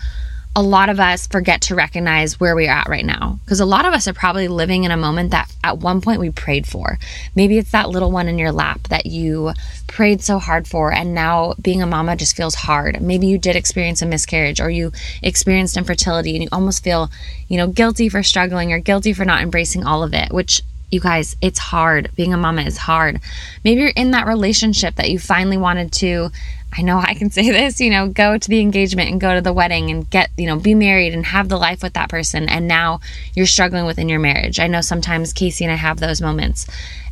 a 0.58 0.63
lot 0.63 0.88
of 0.88 1.01
us 1.01 1.27
forget 1.27 1.62
to 1.62 1.75
recognize 1.75 2.39
where 2.39 2.56
we 2.56 2.68
are 2.68 2.77
at 2.77 2.88
right 2.88 3.06
now. 3.06 3.38
Because 3.44 3.60
a 3.60 3.65
lot 3.65 3.86
of 3.86 3.94
us 3.94 4.08
are 4.08 4.13
probably 4.13 4.48
living 4.48 4.86
in 4.86 4.92
a 4.92 4.98
moment 4.98 5.32
that 5.32 5.54
at 5.63 5.80
one 5.80 6.00
point 6.00 6.22
we 6.22 6.30
prayed 6.30 6.65
for. 6.65 6.98
Maybe 7.36 7.58
it's 7.58 7.72
that 7.72 7.89
little 7.89 8.10
one 8.10 8.30
in 8.30 8.39
your 8.39 8.54
lap 8.54 8.88
that 8.88 9.06
you 9.06 9.51
prayed 9.88 10.22
so 10.22 10.39
hard 10.39 10.65
for, 10.65 10.94
and 10.94 11.13
now 11.13 11.56
being 11.62 11.82
a 11.82 11.88
mama 11.88 12.15
just 12.15 12.38
feels 12.38 12.56
hard. 12.56 13.01
Maybe 13.01 13.27
you 13.27 13.38
did 13.38 13.58
experience 13.58 14.01
a 14.01 14.06
miscarriage 14.06 14.62
or 14.62 14.70
you 14.70 14.94
experienced 15.22 15.75
infertility 15.75 16.36
and 16.36 16.44
you 16.44 16.50
almost 16.54 16.86
feel, 16.86 17.12
you 17.50 17.58
know, 17.58 17.68
guilty 17.68 18.08
for 18.08 18.24
struggling 18.24 18.72
or 18.72 18.80
guilty 18.80 19.12
for 19.12 19.25
not 19.25 19.42
embracing 19.42 19.84
all 19.84 20.04
of 20.04 20.13
it, 20.13 20.32
which 20.32 20.62
you 20.89 21.01
guys, 21.01 21.36
it's 21.42 21.60
hard. 21.60 22.10
Being 22.15 22.34
a 22.34 22.38
mama 22.38 22.62
is 22.62 22.77
hard. 22.77 23.20
Maybe 23.65 23.82
you're 23.82 23.89
in 23.89 24.12
that 24.12 24.27
relationship 24.27 24.96
that 24.96 25.10
you 25.10 25.20
finally 25.20 25.58
wanted 25.58 25.92
to 25.94 26.30
I 26.77 26.82
know 26.82 26.98
I 26.98 27.13
can 27.13 27.29
say 27.32 27.50
this, 27.50 27.79
you 27.79 27.89
know, 27.89 28.08
go 28.08 28.38
to 28.38 28.50
the 28.50 28.60
engagement 28.60 29.10
and 29.10 29.22
go 29.22 29.34
to 29.34 29.41
the 29.41 29.53
wedding 29.53 29.89
and 29.89 30.10
get, 30.10 30.29
you 30.38 30.48
know, 30.48 30.58
be 30.58 30.75
married 30.75 31.13
and 31.13 31.25
have 31.25 31.50
the 31.50 31.58
life 31.58 31.82
with 31.82 31.94
that 31.94 32.10
person. 32.10 32.50
And 32.50 32.67
now 32.67 33.00
you're 33.36 33.46
struggling 33.46 33.86
within 33.86 34.10
your 34.10 34.20
marriage. 34.20 34.60
I 34.60 34.67
know 34.67 34.82
sometimes 34.82 35.34
Casey 35.34 35.65
and 35.65 35.72
I 35.72 35.77
have 35.77 36.00
those 36.00 36.22
moments. 36.22 36.67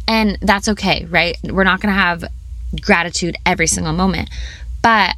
And 0.08 0.38
that's 0.42 0.68
okay, 0.70 1.06
right? 1.06 1.38
We're 1.44 1.64
not 1.64 1.82
going 1.82 1.94
to 1.94 2.00
have 2.00 2.26
gratitude 2.82 3.38
every 3.46 3.68
single 3.68 3.94
moment. 3.94 4.30
But 4.82 5.16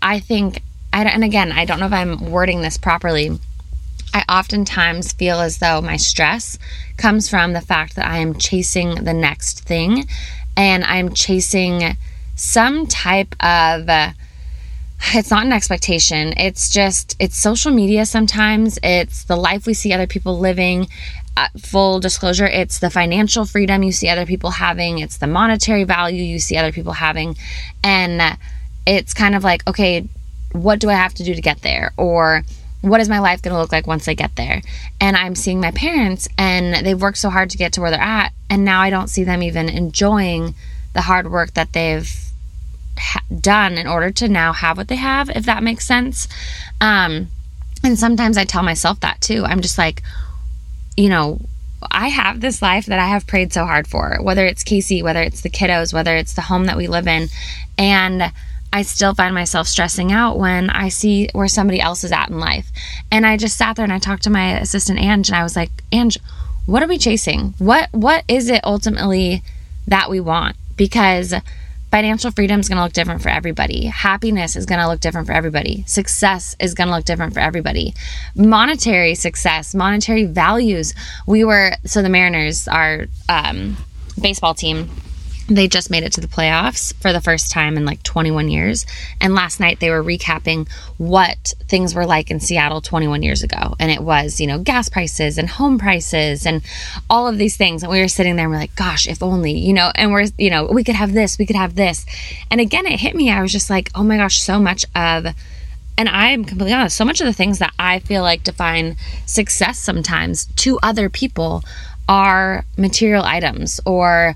I 0.00 0.20
think, 0.20 0.62
and 0.92 1.24
again, 1.24 1.52
I 1.52 1.64
don't 1.64 1.80
know 1.80 1.86
if 1.86 1.92
I'm 1.92 2.30
wording 2.30 2.62
this 2.62 2.78
properly. 2.78 3.38
I 4.14 4.24
oftentimes 4.28 5.12
feel 5.14 5.40
as 5.40 5.58
though 5.58 5.80
my 5.80 5.96
stress 5.96 6.58
comes 6.98 7.30
from 7.30 7.54
the 7.54 7.62
fact 7.62 7.96
that 7.96 8.06
I 8.06 8.18
am 8.18 8.34
chasing 8.34 9.04
the 9.04 9.14
next 9.14 9.60
thing 9.60 10.06
and 10.56 10.84
I'm 10.84 11.14
chasing 11.14 11.96
some 12.34 12.86
type 12.86 13.34
of 13.40 13.88
it's 15.14 15.30
not 15.30 15.44
an 15.44 15.52
expectation. 15.52 16.32
It's 16.36 16.70
just, 16.70 17.16
it's 17.18 17.36
social 17.36 17.72
media 17.72 18.06
sometimes. 18.06 18.78
It's 18.82 19.24
the 19.24 19.36
life 19.36 19.66
we 19.66 19.74
see 19.74 19.92
other 19.92 20.06
people 20.06 20.38
living. 20.38 20.86
Uh, 21.36 21.48
full 21.58 21.98
disclosure, 21.98 22.46
it's 22.46 22.78
the 22.78 22.90
financial 22.90 23.44
freedom 23.46 23.82
you 23.82 23.90
see 23.90 24.08
other 24.08 24.26
people 24.26 24.50
having, 24.50 24.98
it's 24.98 25.16
the 25.16 25.26
monetary 25.26 25.82
value 25.82 26.22
you 26.22 26.38
see 26.38 26.58
other 26.58 26.72
people 26.72 26.92
having. 26.92 27.34
And 27.82 28.38
it's 28.86 29.14
kind 29.14 29.34
of 29.34 29.42
like, 29.42 29.66
okay, 29.66 30.06
what 30.52 30.78
do 30.78 30.90
I 30.90 30.94
have 30.94 31.14
to 31.14 31.24
do 31.24 31.34
to 31.34 31.40
get 31.40 31.62
there? 31.62 31.92
Or 31.96 32.42
what 32.82 33.00
is 33.00 33.08
my 33.08 33.20
life 33.20 33.40
going 33.40 33.54
to 33.54 33.58
look 33.58 33.72
like 33.72 33.86
once 33.86 34.08
I 34.08 34.14
get 34.14 34.36
there? 34.36 34.60
And 35.00 35.16
I'm 35.16 35.34
seeing 35.34 35.58
my 35.58 35.70
parents, 35.70 36.28
and 36.36 36.84
they've 36.84 37.00
worked 37.00 37.18
so 37.18 37.30
hard 37.30 37.48
to 37.50 37.56
get 37.56 37.72
to 37.74 37.80
where 37.80 37.90
they're 37.90 38.00
at. 38.00 38.34
And 38.50 38.64
now 38.64 38.82
I 38.82 38.90
don't 38.90 39.08
see 39.08 39.24
them 39.24 39.42
even 39.42 39.70
enjoying 39.70 40.54
the 40.92 41.02
hard 41.02 41.30
work 41.30 41.54
that 41.54 41.72
they've 41.72 42.10
ha- 42.98 43.22
done 43.40 43.78
in 43.78 43.86
order 43.86 44.10
to 44.10 44.28
now 44.28 44.52
have 44.52 44.76
what 44.76 44.88
they 44.88 44.96
have, 44.96 45.30
if 45.30 45.44
that 45.46 45.62
makes 45.62 45.86
sense. 45.86 46.28
Um, 46.80 47.28
and 47.84 47.98
sometimes 47.98 48.36
I 48.36 48.44
tell 48.44 48.62
myself 48.62 49.00
that 49.00 49.20
too. 49.20 49.44
I'm 49.44 49.60
just 49.60 49.78
like, 49.78 50.02
you 50.96 51.08
know, 51.08 51.40
I 51.90 52.08
have 52.08 52.40
this 52.40 52.62
life 52.62 52.86
that 52.86 52.98
I 52.98 53.08
have 53.08 53.26
prayed 53.26 53.52
so 53.52 53.64
hard 53.64 53.88
for, 53.88 54.18
whether 54.20 54.46
it's 54.46 54.62
Casey, 54.62 55.02
whether 55.02 55.20
it's 55.20 55.40
the 55.40 55.50
kiddos, 55.50 55.92
whether 55.92 56.14
it's 56.16 56.34
the 56.34 56.42
home 56.42 56.66
that 56.66 56.76
we 56.76 56.86
live 56.86 57.08
in. 57.08 57.28
And 57.76 58.32
I 58.72 58.82
still 58.82 59.14
find 59.14 59.34
myself 59.34 59.66
stressing 59.66 60.12
out 60.12 60.38
when 60.38 60.70
I 60.70 60.88
see 60.88 61.28
where 61.32 61.48
somebody 61.48 61.80
else 61.80 62.04
is 62.04 62.12
at 62.12 62.30
in 62.30 62.38
life. 62.38 62.70
And 63.10 63.26
I 63.26 63.36
just 63.36 63.58
sat 63.58 63.76
there 63.76 63.84
and 63.84 63.92
I 63.92 63.98
talked 63.98 64.22
to 64.24 64.30
my 64.30 64.58
assistant 64.58 64.98
Ange 64.98 65.28
and 65.28 65.36
I 65.36 65.42
was 65.42 65.56
like, 65.56 65.70
Ange, 65.90 66.18
what 66.66 66.82
are 66.82 66.88
we 66.88 66.98
chasing? 66.98 67.54
What 67.58 67.88
what 67.92 68.24
is 68.28 68.48
it 68.48 68.64
ultimately 68.64 69.42
that 69.88 70.08
we 70.08 70.20
want? 70.20 70.56
Because 70.76 71.34
Financial 71.92 72.30
freedom 72.30 72.58
is 72.58 72.70
going 72.70 72.78
to 72.78 72.84
look 72.84 72.94
different 72.94 73.20
for 73.20 73.28
everybody. 73.28 73.84
Happiness 73.84 74.56
is 74.56 74.64
going 74.64 74.80
to 74.80 74.88
look 74.88 75.00
different 75.00 75.26
for 75.26 75.34
everybody. 75.34 75.84
Success 75.86 76.56
is 76.58 76.72
going 76.72 76.88
to 76.88 76.96
look 76.96 77.04
different 77.04 77.34
for 77.34 77.40
everybody. 77.40 77.92
Monetary 78.34 79.14
success, 79.14 79.74
monetary 79.74 80.24
values. 80.24 80.94
We 81.26 81.44
were, 81.44 81.72
so 81.84 82.00
the 82.00 82.08
Mariners, 82.08 82.66
our 82.66 83.08
um, 83.28 83.76
baseball 84.18 84.54
team, 84.54 84.88
they 85.48 85.68
just 85.68 85.90
made 85.90 86.02
it 86.02 86.12
to 86.12 86.20
the 86.20 86.28
playoffs 86.28 86.94
for 86.94 87.12
the 87.12 87.20
first 87.20 87.50
time 87.50 87.76
in 87.76 87.84
like 87.84 88.02
21 88.02 88.48
years. 88.48 88.86
And 89.20 89.34
last 89.34 89.60
night 89.60 89.80
they 89.80 89.90
were 89.90 90.02
recapping 90.02 90.68
what 90.98 91.54
things 91.68 91.94
were 91.94 92.06
like 92.06 92.30
in 92.30 92.40
Seattle 92.40 92.80
21 92.80 93.22
years 93.22 93.42
ago. 93.42 93.74
And 93.78 93.90
it 93.90 94.02
was, 94.02 94.40
you 94.40 94.46
know, 94.46 94.58
gas 94.58 94.88
prices 94.88 95.38
and 95.38 95.48
home 95.48 95.78
prices 95.78 96.46
and 96.46 96.62
all 97.10 97.26
of 97.28 97.38
these 97.38 97.56
things. 97.56 97.82
And 97.82 97.90
we 97.90 98.00
were 98.00 98.08
sitting 98.08 98.36
there 98.36 98.46
and 98.46 98.52
we're 98.52 98.60
like, 98.60 98.76
gosh, 98.76 99.06
if 99.08 99.22
only, 99.22 99.52
you 99.52 99.72
know, 99.72 99.90
and 99.94 100.12
we're, 100.12 100.26
you 100.38 100.50
know, 100.50 100.66
we 100.66 100.84
could 100.84 100.94
have 100.94 101.12
this, 101.12 101.38
we 101.38 101.46
could 101.46 101.56
have 101.56 101.74
this. 101.74 102.06
And 102.50 102.60
again, 102.60 102.86
it 102.86 103.00
hit 103.00 103.14
me. 103.14 103.30
I 103.30 103.42
was 103.42 103.52
just 103.52 103.70
like, 103.70 103.90
oh 103.94 104.04
my 104.04 104.16
gosh, 104.16 104.40
so 104.40 104.58
much 104.58 104.84
of, 104.94 105.26
and 105.98 106.08
I'm 106.08 106.44
completely 106.44 106.72
honest, 106.72 106.96
so 106.96 107.04
much 107.04 107.20
of 107.20 107.26
the 107.26 107.32
things 107.32 107.58
that 107.58 107.72
I 107.78 107.98
feel 107.98 108.22
like 108.22 108.44
define 108.44 108.96
success 109.26 109.78
sometimes 109.78 110.46
to 110.56 110.78
other 110.82 111.08
people 111.08 111.62
are 112.08 112.64
material 112.76 113.24
items 113.24 113.80
or, 113.84 114.34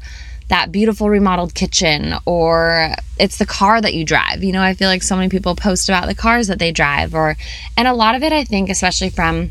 that 0.48 0.70
beautiful 0.70 1.10
remodeled 1.10 1.54
kitchen 1.54 2.14
or 2.24 2.94
it's 3.18 3.38
the 3.38 3.46
car 3.46 3.80
that 3.80 3.94
you 3.94 4.04
drive. 4.04 4.44
You 4.44 4.52
know, 4.52 4.62
I 4.62 4.74
feel 4.74 4.88
like 4.88 5.02
so 5.02 5.16
many 5.16 5.28
people 5.28 5.56
post 5.56 5.88
about 5.88 6.06
the 6.06 6.14
cars 6.14 6.46
that 6.48 6.58
they 6.58 6.72
drive 6.72 7.14
or 7.14 7.36
and 7.76 7.88
a 7.88 7.94
lot 7.94 8.14
of 8.14 8.22
it 8.22 8.32
I 8.32 8.44
think 8.44 8.70
especially 8.70 9.10
from 9.10 9.50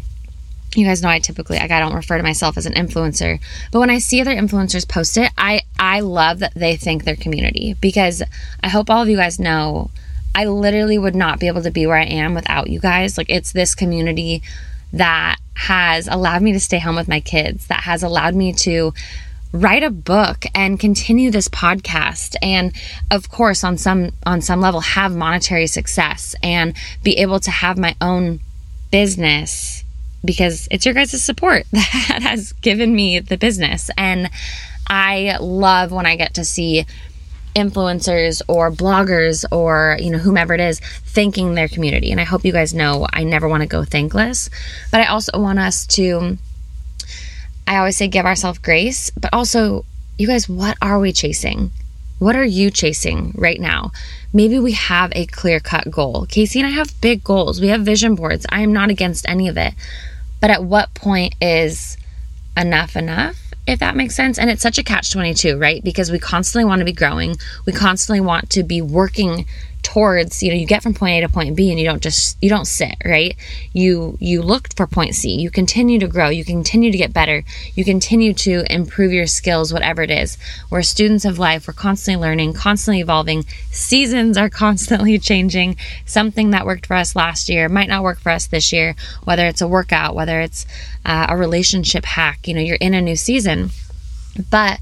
you 0.75 0.85
guys 0.85 1.01
know 1.01 1.09
I 1.09 1.19
typically 1.19 1.57
like 1.57 1.71
I 1.71 1.79
don't 1.79 1.93
refer 1.93 2.17
to 2.17 2.23
myself 2.23 2.57
as 2.57 2.65
an 2.65 2.73
influencer, 2.73 3.39
but 3.71 3.79
when 3.79 3.89
I 3.89 3.99
see 3.99 4.21
other 4.21 4.35
influencers 4.35 4.87
post 4.87 5.17
it, 5.17 5.31
I 5.37 5.61
I 5.79 6.01
love 6.01 6.39
that 6.39 6.53
they 6.53 6.75
thank 6.75 7.03
their 7.03 7.15
community 7.15 7.75
because 7.79 8.21
I 8.63 8.69
hope 8.69 8.89
all 8.89 9.01
of 9.01 9.09
you 9.09 9.17
guys 9.17 9.39
know 9.39 9.89
I 10.33 10.45
literally 10.45 10.97
would 10.97 11.15
not 11.15 11.39
be 11.39 11.47
able 11.47 11.63
to 11.63 11.71
be 11.71 11.87
where 11.87 11.97
I 11.97 12.03
am 12.03 12.33
without 12.33 12.69
you 12.69 12.79
guys. 12.79 13.17
Like 13.17 13.29
it's 13.29 13.53
this 13.53 13.73
community 13.73 14.43
that 14.91 15.37
has 15.53 16.07
allowed 16.07 16.41
me 16.41 16.51
to 16.53 16.59
stay 16.59 16.79
home 16.79 16.95
with 16.95 17.07
my 17.07 17.21
kids, 17.21 17.67
that 17.67 17.83
has 17.83 18.03
allowed 18.03 18.35
me 18.35 18.51
to 18.53 18.93
write 19.51 19.83
a 19.83 19.89
book 19.89 20.45
and 20.53 20.79
continue 20.79 21.31
this 21.31 21.47
podcast 21.47 22.35
and 22.41 22.73
of 23.09 23.29
course 23.29 23.63
on 23.63 23.77
some 23.77 24.11
on 24.25 24.41
some 24.41 24.59
level 24.59 24.81
have 24.81 25.15
monetary 25.15 25.65
success 25.65 26.35
and 26.43 26.75
be 27.03 27.17
able 27.17 27.39
to 27.39 27.51
have 27.51 27.77
my 27.77 27.95
own 28.01 28.39
business 28.91 29.85
because 30.25 30.67
it's 30.71 30.85
your 30.85 30.93
guys' 30.93 31.23
support 31.23 31.65
that 31.71 32.19
has 32.21 32.53
given 32.53 32.93
me 32.95 33.19
the 33.19 33.37
business. 33.37 33.89
And 33.97 34.29
I 34.87 35.37
love 35.39 35.91
when 35.91 36.05
I 36.05 36.15
get 36.15 36.33
to 36.35 36.45
see 36.45 36.85
influencers 37.55 38.41
or 38.49 38.69
bloggers 38.69 39.45
or 39.49 39.97
you 40.01 40.11
know 40.11 40.17
whomever 40.17 40.53
it 40.53 40.59
is 40.59 40.79
thanking 40.79 41.55
their 41.55 41.69
community. 41.69 42.11
And 42.11 42.19
I 42.19 42.25
hope 42.25 42.43
you 42.43 42.51
guys 42.51 42.73
know 42.73 43.07
I 43.13 43.23
never 43.23 43.47
want 43.47 43.61
to 43.61 43.67
go 43.67 43.85
thankless 43.85 44.49
but 44.91 44.99
I 44.99 45.05
also 45.05 45.39
want 45.39 45.59
us 45.59 45.87
to 45.87 46.37
I 47.67 47.77
always 47.77 47.97
say 47.97 48.07
give 48.07 48.25
ourselves 48.25 48.59
grace, 48.59 49.09
but 49.11 49.33
also, 49.33 49.85
you 50.17 50.27
guys, 50.27 50.47
what 50.47 50.77
are 50.81 50.99
we 50.99 51.11
chasing? 51.11 51.71
What 52.19 52.35
are 52.35 52.45
you 52.45 52.71
chasing 52.71 53.33
right 53.35 53.59
now? 53.59 53.91
Maybe 54.31 54.59
we 54.59 54.71
have 54.73 55.11
a 55.15 55.25
clear 55.25 55.59
cut 55.59 55.91
goal. 55.91 56.25
Casey 56.29 56.59
and 56.59 56.67
I 56.67 56.71
have 56.71 56.99
big 57.01 57.23
goals. 57.23 57.59
We 57.59 57.67
have 57.67 57.81
vision 57.81 58.15
boards. 58.15 58.45
I 58.49 58.61
am 58.61 58.71
not 58.71 58.89
against 58.89 59.27
any 59.27 59.47
of 59.47 59.57
it. 59.57 59.73
But 60.39 60.49
at 60.49 60.63
what 60.63 60.93
point 60.93 61.35
is 61.41 61.97
enough 62.55 62.95
enough? 62.95 63.37
If 63.67 63.79
that 63.79 63.95
makes 63.95 64.15
sense. 64.15 64.37
And 64.37 64.49
it's 64.49 64.61
such 64.61 64.77
a 64.77 64.83
catch 64.83 65.11
22, 65.11 65.57
right? 65.57 65.83
Because 65.83 66.11
we 66.11 66.19
constantly 66.19 66.65
want 66.65 66.79
to 66.79 66.85
be 66.85 66.93
growing. 66.93 67.35
We 67.65 67.73
constantly 67.73 68.21
want 68.21 68.49
to 68.51 68.63
be 68.63 68.81
working 68.81 69.45
towards 69.85 70.41
you 70.41 70.49
know 70.49 70.57
you 70.57 70.65
get 70.65 70.81
from 70.81 70.95
point 70.95 71.13
a 71.13 71.21
to 71.21 71.31
point 71.31 71.55
b 71.55 71.69
and 71.69 71.79
you 71.79 71.85
don't 71.85 72.01
just 72.01 72.37
you 72.41 72.49
don't 72.49 72.65
sit 72.65 72.95
right? 73.05 73.37
You 73.71 74.17
you 74.19 74.41
look 74.41 74.75
for 74.75 74.87
point 74.87 75.13
c. 75.13 75.35
You 75.35 75.51
continue 75.51 75.99
to 75.99 76.07
grow. 76.07 76.29
You 76.29 76.43
continue 76.43 76.91
to 76.91 76.97
get 76.97 77.13
better. 77.13 77.43
You 77.75 77.85
continue 77.85 78.33
to 78.33 78.65
improve 78.73 79.13
your 79.13 79.27
skills 79.27 79.71
whatever 79.71 80.01
it 80.01 80.09
is. 80.09 80.39
We're 80.71 80.81
students 80.81 81.23
of 81.23 81.37
life. 81.37 81.67
We're 81.67 81.75
constantly 81.75 82.19
learning 82.19 82.53
constantly 82.53 82.99
evolving. 82.99 83.45
Seasons 83.69 84.37
are 84.37 84.49
constantly 84.65 85.19
changing. 85.19 85.77
Something 86.05 86.49
that 86.49 86.65
worked 86.65 86.87
for 86.87 86.95
us 86.95 87.15
last 87.15 87.47
year 87.47 87.69
might 87.69 87.87
not 87.87 88.01
work 88.01 88.19
for 88.19 88.31
us 88.31 88.47
this 88.47 88.73
year 88.73 88.95
whether 89.23 89.45
it's 89.45 89.61
a 89.61 89.67
workout 89.67 90.15
whether 90.15 90.41
it's 90.41 90.65
uh, 91.05 91.27
a 91.29 91.37
relationship 91.37 92.05
hack 92.05 92.47
you 92.47 92.55
know 92.55 92.61
you're 92.61 92.75
in 92.77 92.95
a 92.95 93.01
new 93.01 93.15
season. 93.15 93.69
But 94.49 94.79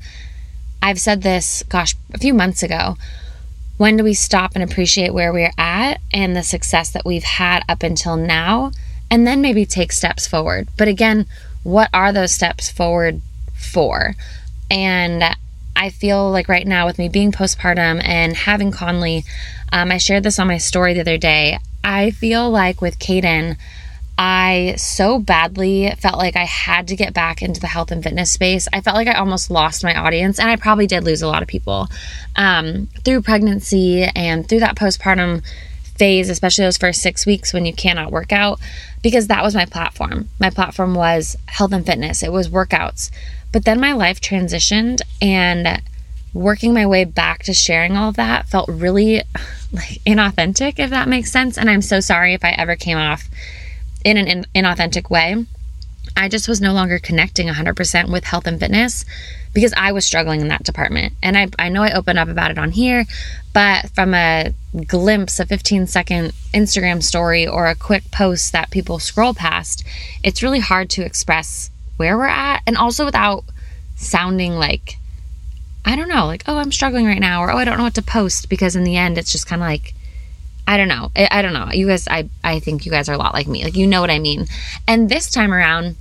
i've 0.81 0.99
said 0.99 1.21
this 1.21 1.63
gosh 1.69 1.95
a 2.13 2.17
few 2.17 2.33
months 2.33 2.61
ago 2.61 2.97
when 3.83 3.97
do 3.97 4.03
we 4.05 4.13
stop 4.13 4.53
and 4.55 4.63
appreciate 4.63 5.13
where 5.13 5.33
we're 5.33 5.51
at 5.57 5.99
and 6.13 6.37
the 6.37 6.41
success 6.41 6.91
that 6.91 7.03
we've 7.03 7.25
had 7.25 7.61
up 7.67 7.83
until 7.83 8.15
now? 8.15 8.71
And 9.11 9.27
then 9.27 9.41
maybe 9.41 9.65
take 9.65 9.91
steps 9.91 10.25
forward. 10.25 10.69
But 10.77 10.87
again, 10.87 11.25
what 11.63 11.89
are 11.93 12.13
those 12.13 12.31
steps 12.31 12.71
forward 12.71 13.19
for? 13.53 14.15
And 14.71 15.21
I 15.75 15.89
feel 15.89 16.31
like 16.31 16.47
right 16.47 16.65
now, 16.65 16.85
with 16.85 16.97
me 16.97 17.09
being 17.09 17.33
postpartum 17.33 18.01
and 18.05 18.37
having 18.37 18.71
Conley, 18.71 19.25
um, 19.73 19.91
I 19.91 19.97
shared 19.97 20.23
this 20.23 20.39
on 20.39 20.47
my 20.47 20.59
story 20.59 20.93
the 20.93 21.01
other 21.01 21.17
day. 21.17 21.59
I 21.83 22.11
feel 22.11 22.49
like 22.49 22.79
with 22.79 22.99
Caden, 22.99 23.57
I 24.17 24.75
so 24.77 25.17
badly 25.17 25.91
felt 25.97 26.17
like 26.17 26.35
I 26.35 26.43
had 26.45 26.87
to 26.89 26.95
get 26.95 27.13
back 27.13 27.41
into 27.41 27.59
the 27.59 27.67
health 27.67 27.91
and 27.91 28.03
fitness 28.03 28.31
space. 28.31 28.67
I 28.71 28.81
felt 28.81 28.95
like 28.95 29.07
I 29.07 29.13
almost 29.13 29.49
lost 29.49 29.83
my 29.83 29.95
audience, 29.95 30.39
and 30.39 30.49
I 30.49 30.55
probably 30.55 30.87
did 30.87 31.03
lose 31.03 31.21
a 31.21 31.27
lot 31.27 31.41
of 31.41 31.47
people 31.47 31.87
um, 32.35 32.87
through 33.03 33.23
pregnancy 33.23 34.03
and 34.03 34.47
through 34.47 34.59
that 34.59 34.75
postpartum 34.75 35.43
phase, 35.95 36.29
especially 36.29 36.65
those 36.65 36.77
first 36.77 37.01
six 37.01 37.25
weeks 37.25 37.53
when 37.53 37.65
you 37.65 37.73
cannot 37.73 38.11
work 38.11 38.31
out, 38.31 38.59
because 39.01 39.27
that 39.27 39.43
was 39.43 39.55
my 39.55 39.65
platform. 39.65 40.29
My 40.39 40.49
platform 40.49 40.93
was 40.93 41.35
health 41.47 41.73
and 41.73 41.85
fitness, 41.85 42.21
it 42.21 42.31
was 42.31 42.49
workouts. 42.49 43.09
But 43.51 43.65
then 43.65 43.79
my 43.79 43.93
life 43.93 44.21
transitioned, 44.21 45.01
and 45.21 45.81
working 46.33 46.73
my 46.73 46.85
way 46.85 47.03
back 47.03 47.43
to 47.43 47.53
sharing 47.53 47.95
all 47.95 48.09
of 48.09 48.15
that 48.15 48.47
felt 48.47 48.67
really 48.69 49.21
like 49.71 50.01
inauthentic, 50.05 50.79
if 50.79 50.89
that 50.89 51.07
makes 51.07 51.31
sense. 51.31 51.57
And 51.57 51.69
I'm 51.69 51.81
so 51.81 51.99
sorry 51.99 52.33
if 52.33 52.43
I 52.43 52.51
ever 52.51 52.75
came 52.75 52.97
off 52.97 53.27
in 54.03 54.17
an 54.17 54.45
inauthentic 54.55 55.09
way. 55.09 55.45
I 56.15 56.27
just 56.27 56.47
was 56.47 56.61
no 56.61 56.73
longer 56.73 56.99
connecting 56.99 57.47
100% 57.47 58.11
with 58.11 58.25
health 58.25 58.45
and 58.45 58.59
fitness 58.59 59.05
because 59.53 59.73
I 59.75 59.91
was 59.91 60.05
struggling 60.05 60.41
in 60.41 60.47
that 60.49 60.63
department. 60.63 61.13
And 61.23 61.37
I, 61.37 61.47
I 61.57 61.69
know 61.69 61.83
I 61.83 61.93
opened 61.93 62.19
up 62.19 62.27
about 62.27 62.51
it 62.51 62.57
on 62.57 62.71
here, 62.71 63.05
but 63.53 63.89
from 63.91 64.13
a 64.13 64.53
glimpse, 64.85 65.39
a 65.39 65.45
15 65.45 65.87
second 65.87 66.33
Instagram 66.53 67.01
story, 67.01 67.47
or 67.47 67.67
a 67.67 67.75
quick 67.75 68.11
post 68.11 68.51
that 68.51 68.71
people 68.71 68.99
scroll 68.99 69.33
past, 69.33 69.83
it's 70.23 70.43
really 70.43 70.59
hard 70.59 70.89
to 70.91 71.05
express 71.05 71.69
where 71.97 72.17
we're 72.17 72.25
at 72.25 72.61
and 72.65 72.77
also 72.77 73.05
without 73.05 73.43
sounding 73.95 74.53
like, 74.53 74.97
I 75.85 75.95
don't 75.95 76.09
know, 76.09 76.25
like, 76.25 76.43
oh, 76.47 76.57
I'm 76.57 76.71
struggling 76.71 77.05
right 77.05 77.19
now, 77.19 77.41
or 77.41 77.51
oh, 77.51 77.57
I 77.57 77.65
don't 77.65 77.77
know 77.77 77.83
what 77.83 77.95
to 77.95 78.01
post 78.01 78.49
because 78.49 78.75
in 78.75 78.83
the 78.83 78.97
end, 78.97 79.17
it's 79.17 79.31
just 79.31 79.47
kind 79.47 79.61
of 79.61 79.67
like, 79.67 79.93
I 80.67 80.77
don't 80.77 80.87
know. 80.87 81.11
I, 81.15 81.27
I, 81.29 81.41
don't 81.41 81.53
know. 81.53 81.69
You 81.71 81.87
guys, 81.87 82.07
I, 82.07 82.29
I 82.43 82.59
think 82.59 82.85
you 82.85 82.91
guys 82.91 83.09
are 83.09 83.13
a 83.13 83.17
lot 83.17 83.33
like 83.33 83.47
me. 83.47 83.63
Like, 83.63 83.75
you 83.75 83.85
know 83.85 84.01
what 84.01 84.09
I 84.09 84.19
mean. 84.19 84.45
And 84.87 85.09
this 85.09 85.29
time 85.29 85.53
around, 85.53 85.97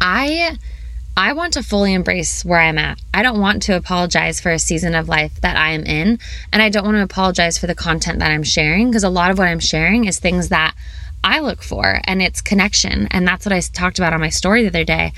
I 0.00 0.58
I 1.16 1.32
want 1.32 1.54
to 1.54 1.62
fully 1.62 1.92
embrace 1.92 2.44
where 2.44 2.60
I'm 2.60 2.78
at. 2.78 3.00
I 3.12 3.22
don't 3.22 3.40
want 3.40 3.62
to 3.64 3.76
apologize 3.76 4.40
for 4.40 4.52
a 4.52 4.58
season 4.58 4.94
of 4.94 5.08
life 5.08 5.40
that 5.40 5.56
I 5.56 5.72
am 5.72 5.84
in. 5.84 6.18
And 6.52 6.62
I 6.62 6.68
don't 6.68 6.84
want 6.84 6.96
to 6.96 7.02
apologize 7.02 7.58
for 7.58 7.66
the 7.66 7.74
content 7.74 8.20
that 8.20 8.30
I'm 8.30 8.42
sharing 8.42 8.88
because 8.88 9.04
a 9.04 9.10
lot 9.10 9.30
of 9.30 9.36
what 9.36 9.48
I'm 9.48 9.60
sharing 9.60 10.04
is 10.04 10.18
things 10.18 10.48
that 10.48 10.74
I 11.22 11.40
look 11.40 11.62
for 11.62 12.00
and 12.04 12.22
it's 12.22 12.40
connection. 12.40 13.08
And 13.10 13.26
that's 13.26 13.44
what 13.44 13.52
I 13.52 13.60
talked 13.60 13.98
about 13.98 14.12
on 14.12 14.20
my 14.20 14.30
story 14.30 14.62
the 14.62 14.68
other 14.68 14.84
day. 14.84 15.12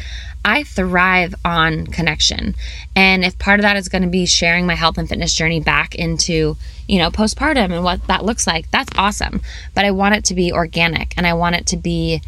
I 0.44 0.64
thrive 0.64 1.35
on 1.44 1.87
connection. 1.87 2.56
And 2.97 3.25
if 3.25 3.38
part 3.38 3.61
of 3.61 3.62
that 3.62 3.76
is 3.76 3.88
going 3.88 4.02
to 4.02 4.09
be 4.09 4.26
sharing 4.26 4.66
my 4.66 4.75
health 4.75 4.99
and 4.99 5.09
fitness 5.09 5.35
journey 5.35 5.61
back 5.61 5.94
into, 5.94 6.56
you 6.88 6.99
know, 6.99 7.11
postpartum 7.11 7.73
and 7.73 7.85
what 7.85 8.06
that 8.09 8.25
looks 8.25 8.47
like, 8.47 8.71
that's 8.71 8.90
awesome. 8.99 9.40
But 9.75 9.85
I 9.85 9.92
want 9.92 10.16
it 10.16 10.25
to 10.26 10.35
be 10.35 10.52
organic 10.52 11.16
and 11.16 11.26
I 11.26 11.35
want 11.35 11.56
it 11.56 11.66
to 11.68 11.76
be 11.76 12.21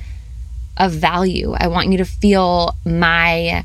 of 0.77 0.93
value. 0.93 1.55
I 1.59 1.69
want 1.69 1.91
you 1.91 1.99
to 1.99 2.05
feel 2.05 2.77
my 2.85 3.65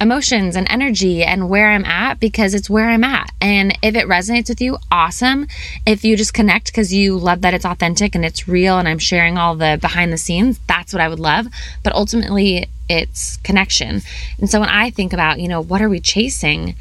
emotions 0.00 0.54
and 0.54 0.66
energy 0.70 1.24
and 1.24 1.48
where 1.48 1.70
I'm 1.70 1.84
at 1.84 2.20
because 2.20 2.54
it's 2.54 2.70
where 2.70 2.88
I'm 2.88 3.04
at. 3.04 3.32
And 3.40 3.76
if 3.82 3.94
it 3.94 4.06
resonates 4.06 4.48
with 4.48 4.60
you, 4.60 4.78
awesome. 4.90 5.48
If 5.86 6.04
you 6.04 6.16
just 6.16 6.34
connect 6.34 6.66
because 6.66 6.92
you 6.92 7.16
love 7.16 7.40
that 7.40 7.54
it's 7.54 7.64
authentic 7.64 8.14
and 8.14 8.24
it's 8.24 8.46
real 8.46 8.78
and 8.78 8.88
I'm 8.88 8.98
sharing 8.98 9.36
all 9.36 9.56
the 9.56 9.78
behind 9.80 10.12
the 10.12 10.18
scenes, 10.18 10.60
that's 10.66 10.92
what 10.92 11.00
I 11.00 11.08
would 11.08 11.20
love. 11.20 11.46
But 11.82 11.94
ultimately, 11.94 12.66
it's 12.88 13.36
connection. 13.38 14.02
And 14.38 14.48
so 14.48 14.60
when 14.60 14.68
I 14.68 14.90
think 14.90 15.12
about, 15.12 15.40
you 15.40 15.48
know, 15.48 15.60
what 15.60 15.82
are 15.82 15.88
we 15.88 16.00
chasing? 16.00 16.74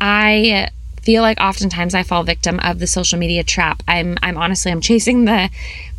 I 0.00 0.70
feel 1.02 1.22
like 1.22 1.40
oftentimes 1.40 1.94
I 1.94 2.02
fall 2.02 2.22
victim 2.22 2.60
of 2.60 2.78
the 2.78 2.86
social 2.86 3.18
media 3.18 3.42
trap. 3.42 3.82
I'm 3.88 4.16
I'm 4.22 4.36
honestly 4.36 4.70
I'm 4.70 4.80
chasing 4.80 5.24
the 5.24 5.50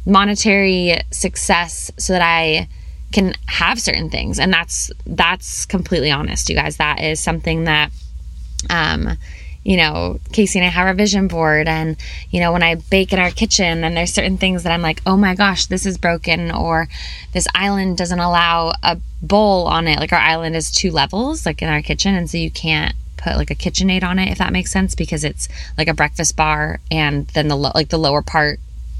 monetary 0.05 0.99
success 1.11 1.91
so 1.97 2.13
that 2.13 2.21
I 2.21 2.67
can 3.11 3.33
have 3.47 3.79
certain 3.79 4.09
things. 4.09 4.39
And 4.39 4.53
that's 4.53 4.91
that's 5.05 5.65
completely 5.65 6.11
honest 6.11 6.49
you 6.49 6.55
guys. 6.55 6.77
That 6.77 7.01
is 7.01 7.19
something 7.19 7.65
that 7.65 7.91
um 8.69 9.17
you 9.63 9.75
know 9.75 10.19
casey 10.31 10.57
and 10.57 10.65
i 10.65 10.69
have 10.69 10.87
our 10.87 10.93
vision 10.93 11.27
board. 11.27 11.67
And 11.67 11.97
you 12.29 12.39
know 12.39 12.51
when 12.51 12.63
i 12.63 12.75
bake 12.75 13.13
in 13.13 13.19
our 13.19 13.31
kitchen 13.31 13.83
and 13.83 13.95
there's 13.95 14.13
certain 14.13 14.37
things 14.37 14.63
that 14.63 14.71
i'm 14.71 14.81
like 14.81 15.01
oh 15.05 15.17
my 15.17 15.35
gosh 15.35 15.65
this 15.65 15.85
is 15.85 15.97
broken 15.97 16.51
or 16.51 16.87
this 17.33 17.47
island 17.53 17.97
doesn't 17.97 18.19
allow 18.19 18.73
a 18.83 18.97
bowl 19.21 19.65
on 19.65 19.87
it. 19.87 19.99
Like 19.99 20.13
our 20.13 20.19
island 20.19 20.55
is 20.55 20.71
two 20.71 20.91
levels 20.91 21.45
like 21.45 21.61
in 21.61 21.69
our 21.69 21.81
kitchen. 21.81 22.15
And 22.15 22.29
so 22.29 22.37
you 22.37 22.51
can't 22.51 22.95
put 23.17 23.35
like 23.35 23.51
a 23.51 23.55
KitchenAid 23.55 24.03
on 24.03 24.17
it 24.19 24.31
if 24.31 24.37
that 24.37 24.53
makes 24.53 24.71
sense 24.71 24.95
because 24.95 25.23
it's 25.23 25.49
like 25.77 25.87
a 25.87 25.93
breakfast 25.93 26.35
bar 26.35 26.79
and 26.89 27.27
then 27.29 27.47
the 27.47 27.55
lo- 27.55 27.71
like 27.75 27.89
the 27.89 27.97
lower 27.97 28.21
part. 28.21 28.59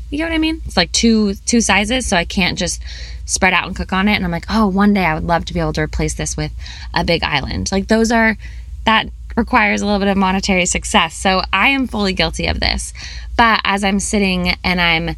You 0.10 0.20
know 0.20 0.25
what 0.25 0.34
I 0.34 0.39
mean? 0.39 0.62
It's 0.66 0.75
like 0.78 0.92
two 0.92 1.36
two 1.46 1.62
sizes, 1.62 2.08
so 2.08 2.18
I 2.18 2.25
can't 2.25 2.58
just 2.58 2.82
spread 3.29 3.53
out 3.53 3.67
and 3.67 3.75
cook 3.75 3.93
on 3.93 4.07
it. 4.07 4.15
And 4.15 4.25
I'm 4.25 4.31
like, 4.31 4.45
oh, 4.50 4.67
one 4.67 4.93
day 4.93 5.05
I 5.05 5.13
would 5.13 5.24
love 5.24 5.45
to 5.45 5.53
be 5.53 5.59
able 5.59 5.74
to 5.74 5.81
replace 5.81 6.15
this 6.15 6.36
with 6.36 6.51
a 6.93 7.03
big 7.03 7.24
island. 7.24 7.71
Like 7.71 7.88
those 7.88 8.12
are 8.12 8.38
that 8.86 9.07
requires 9.38 9.81
a 9.81 9.86
little 9.86 10.00
bit 10.00 10.07
of 10.07 10.17
monetary 10.17 10.65
success. 10.65 11.15
So 11.15 11.43
I 11.53 11.69
am 11.69 11.88
fully 11.88 12.13
guilty 12.13 12.48
of 12.48 12.59
this. 12.59 12.93
But 13.38 13.62
as 13.63 13.83
I'm 13.83 14.00
sitting 14.00 14.55
and 14.63 14.81
I'm 14.81 15.15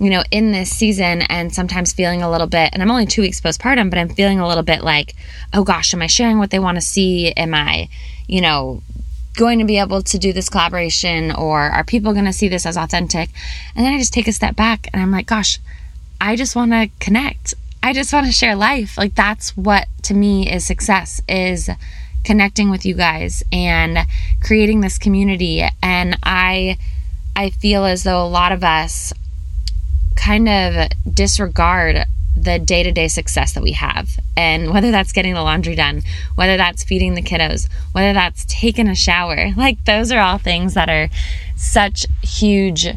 you 0.00 0.08
know, 0.08 0.24
in 0.30 0.50
this 0.50 0.70
season 0.70 1.20
and 1.22 1.54
sometimes 1.54 1.92
feeling 1.92 2.22
a 2.22 2.30
little 2.30 2.46
bit, 2.46 2.70
and 2.72 2.82
I'm 2.82 2.90
only 2.90 3.04
two 3.04 3.20
weeks 3.20 3.38
postpartum, 3.38 3.90
but 3.90 3.98
I'm 3.98 4.08
feeling 4.08 4.40
a 4.40 4.48
little 4.48 4.62
bit 4.62 4.82
like, 4.82 5.14
oh 5.52 5.62
gosh, 5.62 5.92
am 5.92 6.00
I 6.00 6.06
sharing 6.06 6.38
what 6.38 6.48
they 6.48 6.58
want 6.58 6.76
to 6.76 6.80
see? 6.80 7.32
Am 7.32 7.52
I, 7.52 7.90
you 8.26 8.40
know, 8.40 8.82
going 9.36 9.58
to 9.58 9.66
be 9.66 9.78
able 9.78 10.00
to 10.00 10.18
do 10.18 10.32
this 10.32 10.48
collaboration 10.48 11.30
or 11.32 11.60
are 11.60 11.84
people 11.84 12.14
going 12.14 12.24
to 12.24 12.32
see 12.32 12.48
this 12.48 12.64
as 12.64 12.78
authentic? 12.78 13.28
And 13.76 13.84
then 13.84 13.92
I 13.92 13.98
just 13.98 14.14
take 14.14 14.26
a 14.26 14.32
step 14.32 14.56
back 14.56 14.88
and 14.90 15.02
I'm 15.02 15.10
like, 15.10 15.26
gosh, 15.26 15.58
I 16.20 16.36
just 16.36 16.54
want 16.54 16.72
to 16.72 16.90
connect. 17.00 17.54
I 17.82 17.92
just 17.92 18.12
want 18.12 18.26
to 18.26 18.32
share 18.32 18.54
life. 18.54 18.98
Like 18.98 19.14
that's 19.14 19.56
what 19.56 19.86
to 20.04 20.14
me 20.14 20.50
is 20.50 20.66
success 20.66 21.22
is 21.28 21.70
connecting 22.24 22.70
with 22.70 22.84
you 22.84 22.94
guys 22.94 23.42
and 23.50 23.98
creating 24.42 24.80
this 24.80 24.98
community 24.98 25.64
and 25.82 26.18
I 26.22 26.76
I 27.34 27.50
feel 27.50 27.86
as 27.86 28.02
though 28.02 28.22
a 28.22 28.28
lot 28.28 28.52
of 28.52 28.62
us 28.62 29.14
kind 30.16 30.48
of 30.48 30.88
disregard 31.12 32.04
the 32.36 32.58
day 32.58 32.82
to 32.82 32.92
day 32.92 33.08
success 33.08 33.52
that 33.54 33.62
we 33.62 33.72
have. 33.72 34.18
And 34.36 34.70
whether 34.70 34.90
that's 34.90 35.12
getting 35.12 35.34
the 35.34 35.42
laundry 35.42 35.74
done, 35.74 36.02
whether 36.34 36.56
that's 36.56 36.84
feeding 36.84 37.14
the 37.14 37.22
kiddos, 37.22 37.68
whether 37.92 38.12
that's 38.12 38.44
taking 38.46 38.88
a 38.88 38.94
shower, 38.94 39.52
like 39.56 39.84
those 39.84 40.12
are 40.12 40.20
all 40.20 40.38
things 40.38 40.74
that 40.74 40.88
are 40.88 41.08
such 41.56 42.06
huge 42.22 42.88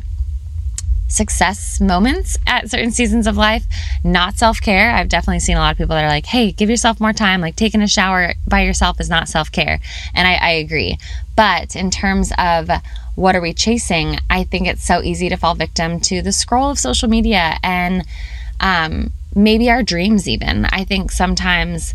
success 1.13 1.79
moments 1.79 2.37
at 2.47 2.69
certain 2.69 2.91
seasons 2.91 3.27
of 3.27 3.37
life, 3.37 3.65
not 4.03 4.37
self 4.37 4.59
care. 4.59 4.91
I've 4.91 5.09
definitely 5.09 5.39
seen 5.39 5.57
a 5.57 5.59
lot 5.59 5.71
of 5.71 5.77
people 5.77 5.95
that 5.95 6.03
are 6.03 6.09
like, 6.09 6.25
hey, 6.25 6.51
give 6.51 6.69
yourself 6.69 6.99
more 6.99 7.13
time. 7.13 7.41
Like 7.41 7.55
taking 7.55 7.81
a 7.81 7.87
shower 7.87 8.33
by 8.47 8.61
yourself 8.63 8.99
is 8.99 9.09
not 9.09 9.29
self 9.29 9.51
care. 9.51 9.79
And 10.13 10.27
I, 10.27 10.33
I 10.33 10.49
agree. 10.51 10.97
But 11.35 11.75
in 11.75 11.91
terms 11.91 12.31
of 12.37 12.69
what 13.15 13.35
are 13.35 13.41
we 13.41 13.53
chasing, 13.53 14.17
I 14.29 14.43
think 14.43 14.67
it's 14.67 14.83
so 14.83 15.01
easy 15.01 15.29
to 15.29 15.37
fall 15.37 15.55
victim 15.55 15.99
to 16.01 16.21
the 16.21 16.31
scroll 16.31 16.71
of 16.71 16.79
social 16.79 17.09
media 17.09 17.57
and 17.63 18.05
um, 18.59 19.11
maybe 19.35 19.69
our 19.69 19.83
dreams, 19.83 20.27
even. 20.27 20.65
I 20.65 20.83
think 20.83 21.11
sometimes. 21.11 21.93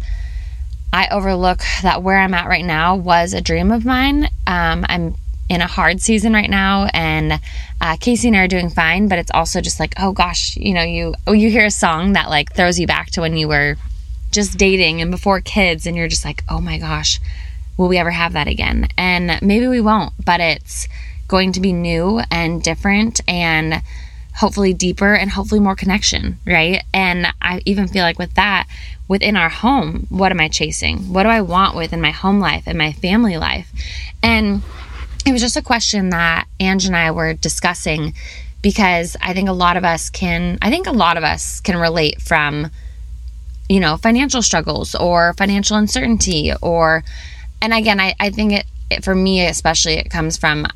I 0.91 1.07
overlook 1.09 1.61
that 1.83 2.03
where 2.03 2.19
I'm 2.19 2.33
at 2.33 2.49
right 2.49 2.65
now 2.65 2.97
was 2.97 3.35
a 3.35 3.43
dream 3.43 3.71
of 3.73 3.85
mine. 3.85 4.31
Um, 4.47 4.87
I'm 4.89 5.17
in 5.49 5.61
a 5.61 5.67
hard 5.67 6.01
season 6.01 6.33
right 6.33 6.51
now 6.51 6.89
and 6.93 7.41
uh, 7.81 7.97
casey 8.01 8.29
and 8.29 8.37
i 8.37 8.41
are 8.41 8.49
doing 8.49 8.69
fine 8.69 9.09
but 9.09 9.19
it's 9.19 9.31
also 9.33 9.61
just 9.61 9.81
like 9.81 9.95
oh 9.99 10.13
gosh 10.13 10.57
you 10.57 10.75
know 10.75 10.83
you 10.83 11.15
oh, 11.27 11.33
you 11.33 11.51
hear 11.51 11.67
a 11.67 11.71
song 11.71 12.13
that 12.13 12.29
like 12.29 12.53
throws 12.53 12.79
you 12.79 12.87
back 12.87 13.11
to 13.11 13.21
when 13.21 13.37
you 13.37 13.49
were 13.49 13.77
just 14.31 14.59
dating 14.59 15.01
and 15.01 15.11
before 15.11 15.41
kids 15.41 15.87
and 15.87 15.97
you're 15.97 16.09
just 16.09 16.25
like 16.25 16.45
oh 16.49 16.61
my 16.61 16.79
gosh 16.79 17.21
will 17.79 17.89
we 17.89 17.97
ever 17.97 18.11
have 18.11 18.35
that 18.35 18.49
again? 18.49 18.89
And 18.99 19.41
maybe 19.41 19.69
we 19.69 19.81
won't 19.81 20.13
but 20.23 20.41
it's 20.41 20.87
going 21.29 21.53
to 21.53 21.61
be 21.61 21.73
new 21.73 22.21
and 22.31 22.63
different 22.63 23.21
and 23.29 23.83
hopefully 24.35 24.75
deeper 24.75 25.15
and 25.15 25.31
hopefully 25.31 25.61
more 25.61 25.77
connection 25.77 26.39
right? 26.47 26.83
And 26.93 27.27
i 27.41 27.63
even 27.65 27.89
feel 27.89 28.03
like 28.03 28.19
with 28.19 28.35
that 28.35 28.67
within 29.07 29.37
our 29.37 29.49
home 29.49 30.07
what 30.11 30.33
am 30.33 30.41
i 30.41 30.49
chasing? 30.49 31.13
What 31.13 31.23
do 31.23 31.29
i 31.31 31.41
want 31.41 31.77
within 31.77 32.01
my 32.01 32.11
home 32.11 32.41
life 32.41 32.65
and 32.67 32.77
my 32.77 32.93
family 32.93 33.39
life? 33.39 33.71
And 34.23 34.63
it 35.29 35.33
was 35.33 35.43
just 35.43 35.57
a 35.57 35.63
question 35.63 36.11
that 36.11 36.47
Ange 36.59 36.87
and 36.87 36.97
I 36.97 37.11
were 37.11 37.35
discussing 37.35 38.15
because 38.63 39.17
I 39.21 39.35
think 39.35 39.49
a 39.49 39.53
lot 39.53 39.77
of 39.77 39.85
us 39.85 40.11
can, 40.11 40.59
I 40.63 40.71
think 40.71 40.87
a 40.87 40.93
lot 40.93 41.17
of 41.17 41.25
us 41.25 41.61
can 41.61 41.77
relate 41.77 42.21
from, 42.21 42.71
you 43.69 43.79
know, 43.79 43.97
financial 43.99 44.43
struggles 44.43 44.95
or 44.95 45.35
financial 45.35 45.77
uncertainty 45.77 46.53
or, 46.63 47.05
and 47.61 47.73
again, 47.75 48.01
I, 48.01 48.15
I 48.19 48.31
think 48.31 48.53
it, 48.53 48.67
it, 48.91 49.05
for 49.05 49.15
me 49.15 49.47
especially, 49.47 49.95
it 49.95 50.11
comes 50.11 50.39
from 50.39 50.67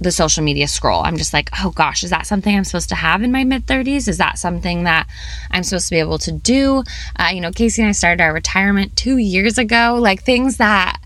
the 0.00 0.12
social 0.12 0.42
media 0.42 0.68
scroll. 0.68 1.02
I'm 1.02 1.16
just 1.16 1.32
like, 1.32 1.50
oh 1.62 1.70
gosh, 1.70 2.02
is 2.02 2.10
that 2.10 2.26
something 2.26 2.56
I'm 2.56 2.64
supposed 2.64 2.88
to 2.90 2.94
have 2.94 3.22
in 3.22 3.32
my 3.32 3.44
mid 3.44 3.66
30s? 3.66 4.08
Is 4.08 4.18
that 4.18 4.38
something 4.38 4.84
that 4.84 5.06
I'm 5.50 5.64
supposed 5.64 5.88
to 5.88 5.94
be 5.94 6.00
able 6.00 6.18
to 6.18 6.32
do? 6.32 6.84
Uh, 7.16 7.30
you 7.32 7.40
know, 7.40 7.50
Casey 7.50 7.82
and 7.82 7.88
I 7.88 7.92
started 7.92 8.22
our 8.22 8.32
retirement 8.32 8.96
two 8.96 9.18
years 9.18 9.58
ago, 9.58 9.98
like 10.00 10.22
things 10.22 10.56
that 10.56 10.98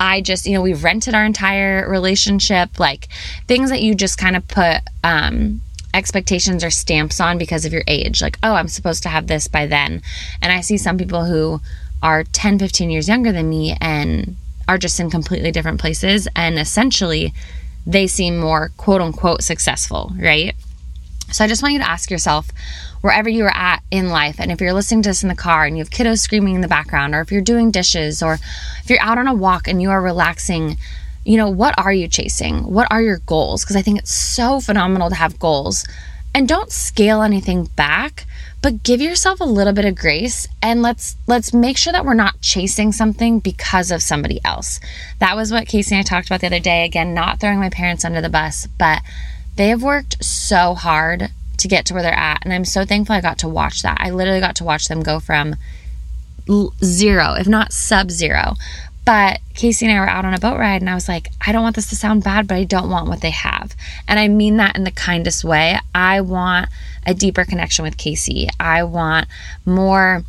I 0.00 0.22
just, 0.22 0.46
you 0.46 0.54
know, 0.54 0.62
we've 0.62 0.82
rented 0.82 1.14
our 1.14 1.24
entire 1.24 1.88
relationship, 1.88 2.80
like 2.80 3.08
things 3.46 3.68
that 3.70 3.82
you 3.82 3.94
just 3.94 4.16
kind 4.16 4.34
of 4.34 4.48
put 4.48 4.78
um, 5.04 5.60
expectations 5.92 6.64
or 6.64 6.70
stamps 6.70 7.20
on 7.20 7.36
because 7.36 7.66
of 7.66 7.72
your 7.72 7.84
age. 7.86 8.22
Like, 8.22 8.38
oh, 8.42 8.54
I'm 8.54 8.68
supposed 8.68 9.02
to 9.02 9.10
have 9.10 9.26
this 9.26 9.46
by 9.46 9.66
then. 9.66 10.00
And 10.40 10.52
I 10.52 10.62
see 10.62 10.78
some 10.78 10.96
people 10.96 11.26
who 11.26 11.60
are 12.02 12.24
10, 12.24 12.58
15 12.58 12.90
years 12.90 13.08
younger 13.08 13.30
than 13.30 13.50
me 13.50 13.76
and 13.80 14.36
are 14.66 14.78
just 14.78 14.98
in 14.98 15.10
completely 15.10 15.52
different 15.52 15.80
places. 15.80 16.26
And 16.34 16.58
essentially, 16.58 17.34
they 17.86 18.06
seem 18.06 18.38
more 18.38 18.70
quote 18.78 19.02
unquote 19.02 19.42
successful, 19.42 20.12
right? 20.16 20.54
So 21.32 21.44
I 21.44 21.48
just 21.48 21.62
want 21.62 21.74
you 21.74 21.80
to 21.80 21.88
ask 21.88 22.10
yourself, 22.10 22.48
wherever 23.00 23.28
you 23.28 23.44
are 23.44 23.56
at 23.56 23.82
in 23.90 24.08
life, 24.08 24.36
and 24.38 24.52
if 24.52 24.60
you're 24.60 24.72
listening 24.72 25.02
to 25.02 25.10
this 25.10 25.22
in 25.22 25.28
the 25.28 25.34
car 25.34 25.64
and 25.64 25.76
you 25.76 25.82
have 25.82 25.90
kiddos 25.90 26.18
screaming 26.18 26.54
in 26.54 26.60
the 26.60 26.68
background, 26.68 27.14
or 27.14 27.20
if 27.20 27.32
you're 27.32 27.40
doing 27.40 27.70
dishes, 27.70 28.22
or 28.22 28.34
if 28.34 28.90
you're 28.90 29.02
out 29.02 29.18
on 29.18 29.28
a 29.28 29.34
walk 29.34 29.68
and 29.68 29.80
you 29.80 29.90
are 29.90 30.02
relaxing, 30.02 30.76
you 31.24 31.36
know, 31.36 31.48
what 31.48 31.74
are 31.78 31.92
you 31.92 32.08
chasing? 32.08 32.64
What 32.64 32.90
are 32.90 33.02
your 33.02 33.18
goals? 33.18 33.64
Because 33.64 33.76
I 33.76 33.82
think 33.82 33.98
it's 33.98 34.12
so 34.12 34.60
phenomenal 34.60 35.10
to 35.10 35.14
have 35.16 35.38
goals. 35.38 35.84
And 36.34 36.46
don't 36.46 36.70
scale 36.70 37.22
anything 37.22 37.64
back, 37.76 38.24
but 38.62 38.82
give 38.82 39.00
yourself 39.00 39.40
a 39.40 39.44
little 39.44 39.72
bit 39.72 39.84
of 39.84 39.96
grace 39.96 40.46
and 40.62 40.82
let's 40.82 41.16
let's 41.26 41.52
make 41.52 41.76
sure 41.76 41.92
that 41.92 42.04
we're 42.04 42.14
not 42.14 42.40
chasing 42.40 42.92
something 42.92 43.40
because 43.40 43.90
of 43.90 44.02
somebody 44.02 44.40
else. 44.44 44.78
That 45.18 45.34
was 45.34 45.50
what 45.50 45.66
Casey 45.66 45.94
and 45.94 46.00
I 46.00 46.02
talked 46.02 46.28
about 46.28 46.40
the 46.40 46.46
other 46.46 46.60
day. 46.60 46.84
Again, 46.84 47.14
not 47.14 47.40
throwing 47.40 47.58
my 47.58 47.70
parents 47.70 48.04
under 48.04 48.20
the 48.20 48.28
bus, 48.28 48.68
but 48.78 49.02
they 49.56 49.68
have 49.68 49.82
worked 49.82 50.22
so 50.22 50.74
hard 50.74 51.30
to 51.60 51.68
get 51.68 51.86
to 51.86 51.94
where 51.94 52.02
they're 52.02 52.12
at. 52.12 52.44
And 52.44 52.52
I'm 52.52 52.64
so 52.64 52.84
thankful 52.84 53.14
I 53.14 53.20
got 53.20 53.38
to 53.38 53.48
watch 53.48 53.82
that. 53.82 53.98
I 54.00 54.10
literally 54.10 54.40
got 54.40 54.56
to 54.56 54.64
watch 54.64 54.88
them 54.88 55.02
go 55.02 55.20
from 55.20 55.56
zero, 56.82 57.34
if 57.34 57.46
not 57.46 57.72
sub 57.72 58.10
zero. 58.10 58.54
But 59.04 59.40
Casey 59.54 59.86
and 59.86 59.96
I 59.96 60.00
were 60.00 60.08
out 60.08 60.24
on 60.24 60.34
a 60.34 60.38
boat 60.38 60.58
ride, 60.58 60.82
and 60.82 60.90
I 60.90 60.94
was 60.94 61.08
like, 61.08 61.28
I 61.44 61.52
don't 61.52 61.62
want 61.62 61.74
this 61.74 61.88
to 61.88 61.96
sound 61.96 62.22
bad, 62.22 62.46
but 62.46 62.56
I 62.56 62.64
don't 62.64 62.90
want 62.90 63.08
what 63.08 63.22
they 63.22 63.30
have. 63.30 63.74
And 64.06 64.18
I 64.18 64.28
mean 64.28 64.58
that 64.58 64.76
in 64.76 64.84
the 64.84 64.90
kindest 64.90 65.42
way. 65.42 65.78
I 65.94 66.20
want 66.20 66.68
a 67.06 67.14
deeper 67.14 67.44
connection 67.44 67.82
with 67.82 67.96
Casey. 67.96 68.48
I 68.60 68.84
want 68.84 69.26
more 69.64 70.22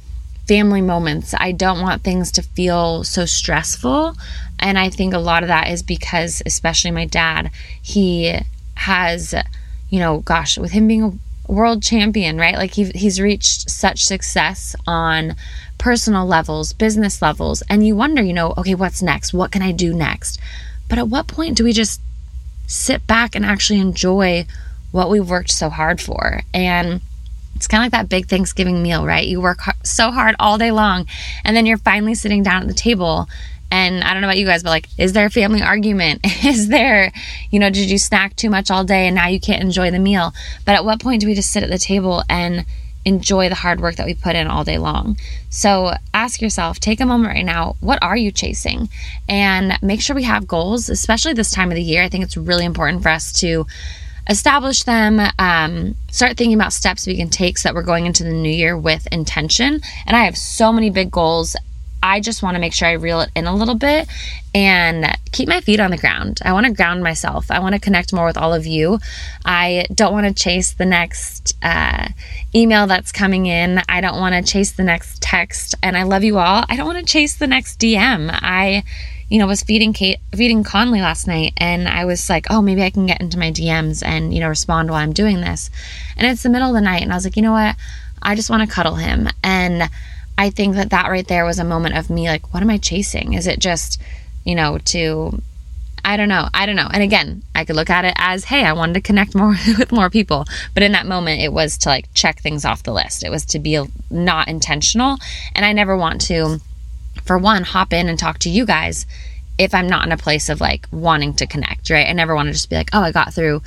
family 0.48 0.82
moments. 0.82 1.36
I 1.38 1.52
don't 1.52 1.82
want 1.82 2.04
things 2.04 2.32
to 2.34 2.42
feel 2.42 3.04
so 3.04 3.26
stressful. 3.26 4.16
And 4.58 4.80
I 4.80 4.90
think 4.90 5.14
a 5.14 5.20
lot 5.20 5.44
of 5.44 5.48
that 5.48 5.68
is 5.68 5.84
because, 5.84 6.42
especially 6.46 6.92
my 6.92 7.06
dad, 7.06 7.52
he 7.82 8.40
has, 8.76 9.36
you 9.92 10.00
know, 10.00 10.20
gosh, 10.20 10.58
with 10.58 10.72
him 10.72 10.88
being 10.88 11.04
a 11.04 11.52
world 11.52 11.84
champion, 11.84 12.38
right? 12.38 12.56
Like 12.56 12.72
he, 12.72 12.86
he's 12.86 13.22
reached 13.22 13.70
such 13.70 14.06
success 14.06 14.76
on 14.88 15.36
personal 15.78 16.26
levels, 16.26 16.74
business 16.74 17.22
levels. 17.22 17.62
And 17.70 17.86
you 17.86 17.96
wonder, 17.96 18.24
you 18.24 18.34
know, 18.34 18.54
okay, 18.58 18.74
what's 18.74 19.02
next? 19.04 19.34
What 19.34 19.52
can 19.52 19.62
I 19.62 19.72
do 19.72 19.94
next? 19.94 20.40
But 20.90 20.98
at 20.98 21.10
what 21.10 21.28
point 21.28 21.58
do 21.58 21.64
we 21.64 21.74
just 21.74 22.02
sit 22.68 23.06
back 23.06 23.36
and 23.36 23.46
actually 23.46 23.80
enjoy 23.80 24.46
what 24.92 25.10
we've 25.10 25.30
worked 25.30 25.52
so 25.52 25.70
hard 25.70 26.00
for? 26.00 26.42
And 26.54 27.02
it's 27.56 27.68
kind 27.68 27.82
of 27.82 27.86
like 27.86 28.00
that 28.00 28.10
big 28.10 28.28
Thanksgiving 28.28 28.82
meal, 28.82 29.06
right? 29.06 29.28
You 29.28 29.42
work 29.42 29.60
so 29.84 30.10
hard 30.10 30.36
all 30.40 30.58
day 30.58 30.72
long, 30.72 31.06
and 31.44 31.56
then 31.56 31.66
you're 31.66 31.78
finally 31.78 32.16
sitting 32.16 32.44
down 32.44 32.62
at 32.62 32.68
the 32.68 32.74
table. 32.74 33.28
And 33.72 34.04
I 34.04 34.14
don't 34.14 34.22
know 34.22 34.28
about 34.28 34.38
you 34.38 34.46
guys, 34.46 34.64
but 34.64 34.70
like, 34.70 34.88
is 34.98 35.14
there 35.14 35.26
a 35.26 35.32
family 35.32 35.62
argument? 35.62 36.22
Is 36.46 36.68
there, 36.68 37.12
you 37.52 37.60
know, 37.60 37.70
did 37.70 37.90
you 37.90 37.98
snack 37.98 38.36
too 38.36 38.50
much 38.50 38.70
all 38.70 38.84
day 38.84 39.08
and 39.08 39.16
now 39.16 39.28
you 39.28 39.40
can't 39.40 39.64
enjoy 39.64 39.92
the 39.92 40.00
meal? 40.00 40.34
But 40.66 40.76
at 40.76 40.84
what 40.84 41.00
point 41.00 41.22
do 41.22 41.28
we 41.28 41.36
just 41.36 41.52
sit 41.52 41.64
at 41.64 41.70
the 41.70 41.78
table 41.78 42.24
and 42.30 42.66
enjoy 43.06 43.50
the 43.50 43.56
hard 43.56 43.80
work 43.80 43.96
that 43.96 44.06
we 44.06 44.14
put 44.14 44.36
in 44.36 44.48
all 44.48 44.64
day 44.64 44.78
long. 44.78 45.18
So 45.50 45.94
ask 46.14 46.42
yourself, 46.42 46.80
take 46.80 47.00
a 47.00 47.06
moment 47.06 47.34
right 47.34 47.46
now, 47.46 47.76
what 47.80 48.02
are 48.02 48.18
you 48.18 48.32
chasing? 48.32 48.90
And 49.28 49.78
make 49.82 50.02
sure 50.02 50.16
we 50.16 50.24
have 50.24 50.48
goals, 50.48 50.90
especially 50.90 51.34
this 51.34 51.52
time 51.52 51.72
of 51.72 51.76
the 51.76 51.82
year. 51.82 52.04
I 52.04 52.10
think 52.10 52.24
it's 52.24 52.38
really 52.38 52.66
important 52.66 53.02
for 53.02 53.10
us 53.10 53.32
to 53.40 53.66
establish 54.30 54.84
them, 54.84 55.20
um, 55.40 55.96
start 56.12 56.38
thinking 56.38 56.54
about 56.54 56.74
steps 56.74 57.08
we 57.08 57.18
can 57.18 57.30
take 57.30 57.58
so 57.58 57.70
that 57.70 57.76
we're 57.76 57.82
going 57.82 58.06
into 58.06 58.24
the 58.24 58.32
new 58.32 58.52
year 58.52 58.78
with 58.78 59.08
intention. 59.12 59.82
And 60.06 60.16
I 60.16 60.26
have 60.26 60.38
so 60.38 60.72
many 60.72 60.90
big 60.90 61.12
goals. 61.12 61.56
I 62.04 62.20
just 62.20 62.42
want 62.44 62.56
to 62.56 62.60
make 62.60 62.74
sure 62.74 62.88
I 62.88 62.94
reel 62.94 63.22
it 63.22 63.30
in 63.36 63.46
a 63.46 63.56
little 63.56 63.76
bit 63.76 64.08
and 64.54 65.06
keep 65.32 65.48
my 65.48 65.62
feet 65.62 65.80
on 65.80 65.92
the 65.92 65.98
ground. 65.98 66.40
I 66.44 66.54
want 66.54 66.66
to 66.66 66.74
ground 66.74 67.04
myself. 67.04 67.50
I 67.52 67.60
want 67.60 67.76
to 67.76 67.80
connect 67.82 68.14
more 68.14 68.26
with 68.26 68.38
all 68.38 68.54
of 68.54 68.66
you. 68.66 69.00
I 69.46 69.86
don't 69.94 70.14
want 70.14 70.28
to 70.28 70.34
chase 70.34 70.74
the 70.74 70.86
next 70.86 71.56
uh, 71.62 72.10
email 72.54 72.88
that's 72.88 73.12
coming 73.12 73.46
in. 73.46 73.82
I 73.88 74.02
don't 74.02 74.20
want 74.20 74.34
to 74.36 74.52
chase 74.52 74.72
the 74.72 74.84
next 74.84 75.22
text. 75.22 75.76
And 75.82 75.98
I 75.98 76.04
love 76.04 76.24
you 76.24 76.38
all. 76.38 76.66
I 76.68 76.76
don't 76.76 76.88
want 76.88 77.00
to 77.00 77.06
chase 77.06 77.36
the 77.36 77.48
next 77.48 77.80
DM. 77.80 78.30
I 78.32 78.84
you 79.32 79.40
know, 79.40 79.48
was 79.48 79.64
feeding 79.64 79.94
Kate, 79.94 80.20
feeding 80.36 80.62
Conley 80.62 81.00
last 81.00 81.26
night, 81.26 81.54
and 81.56 81.88
I 81.88 82.04
was 82.04 82.30
like, 82.30 82.48
oh, 82.50 82.62
maybe 82.62 82.84
I 82.84 82.90
can 82.90 83.06
get 83.06 83.22
into 83.22 83.40
my 83.40 83.50
DMs 83.50 84.06
and, 84.06 84.34
you 84.34 84.42
know, 84.42 84.50
respond 84.50 84.90
while 84.90 85.00
I'm 85.00 85.14
doing 85.14 85.40
this. 85.40 85.70
And 86.18 86.28
it's 86.28 86.44
the 86.44 86.50
middle 86.50 86.68
of 86.68 86.74
the 86.74 86.82
night, 86.82 87.02
and 87.02 87.14
I 87.14 87.16
was 87.16 87.24
like, 87.24 87.38
you 87.38 87.42
know 87.42 87.54
what? 87.54 87.78
I 88.22 88.36
just 88.36 88.50
want 88.50 88.68
to 88.68 88.76
cuddle 88.76 88.96
him. 88.96 89.30
And 89.42 89.90
I 90.38 90.50
think 90.50 90.76
that 90.76 90.90
that 90.90 91.10
right 91.10 91.28
there 91.28 91.46
was 91.46 91.60
a 91.60 91.64
moment 91.64 91.98
of 91.98 92.10
me 92.10 92.28
like, 92.28 92.54
what 92.54 92.64
am 92.64 92.70
I 92.70 92.78
chasing? 92.78 93.34
Is 93.34 93.48
it 93.48 93.60
just, 93.60 94.02
you 94.44 94.56
know, 94.56 94.78
to, 94.86 95.40
I 96.04 96.18
don't 96.18 96.30
know. 96.30 96.48
I 96.54 96.66
don't 96.66 96.76
know. 96.76 96.90
And 96.92 97.04
again, 97.04 97.44
I 97.54 97.64
could 97.64 97.76
look 97.76 97.90
at 97.90 98.06
it 98.06 98.16
as, 98.18 98.46
hey, 98.46 98.66
I 98.66 98.74
wanted 98.74 98.94
to 98.94 99.02
connect 99.02 99.36
more 99.36 99.50
with 99.78 99.92
more 99.92 100.10
people. 100.10 100.46
But 100.74 100.84
in 100.84 100.94
that 100.94 101.06
moment, 101.06 101.42
it 101.42 101.54
was 101.54 101.78
to 101.80 101.90
like 101.90 102.12
check 102.14 102.40
things 102.40 102.66
off 102.66 102.84
the 102.84 102.94
list. 102.94 103.24
It 103.24 103.30
was 103.30 103.46
to 103.48 103.60
be 103.60 103.84
not 104.10 104.48
intentional. 104.48 105.18
And 105.54 105.64
I 105.64 105.74
never 105.74 105.96
want 105.96 106.22
to 106.22 106.60
for 107.26 107.38
one, 107.38 107.64
hop 107.64 107.94
in 107.94 108.10
and 108.10 108.18
talk 108.18 108.40
to 108.40 108.50
you 108.50 108.66
guys 108.66 109.06
if 109.58 109.74
I'm 109.74 109.88
not 109.88 110.06
in 110.06 110.12
a 110.12 110.18
place 110.18 110.50
of 110.50 110.62
like 110.62 110.88
wanting 110.92 111.34
to 111.36 111.48
connect, 111.48 111.90
right? 111.90 112.08
I 112.08 112.14
never 112.14 112.36
want 112.36 112.48
to 112.48 112.54
just 112.54 112.70
be 112.70 112.76
like, 112.76 112.90
oh, 112.94 113.02
I 113.02 113.12
got 113.12 113.34
through 113.34 113.62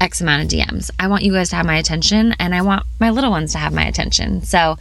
X 0.00 0.20
amount 0.20 0.44
of 0.44 0.58
DMs. 0.58 0.90
I 0.98 1.08
want 1.08 1.22
you 1.22 1.32
guys 1.32 1.50
to 1.50 1.56
have 1.56 1.66
my 1.66 1.76
attention 1.76 2.34
and 2.38 2.54
I 2.54 2.62
want 2.62 2.84
my 3.00 3.10
little 3.10 3.30
ones 3.30 3.52
to 3.52 3.58
have 3.58 3.72
my 3.72 3.84
attention. 3.84 4.42
So, 4.42 4.76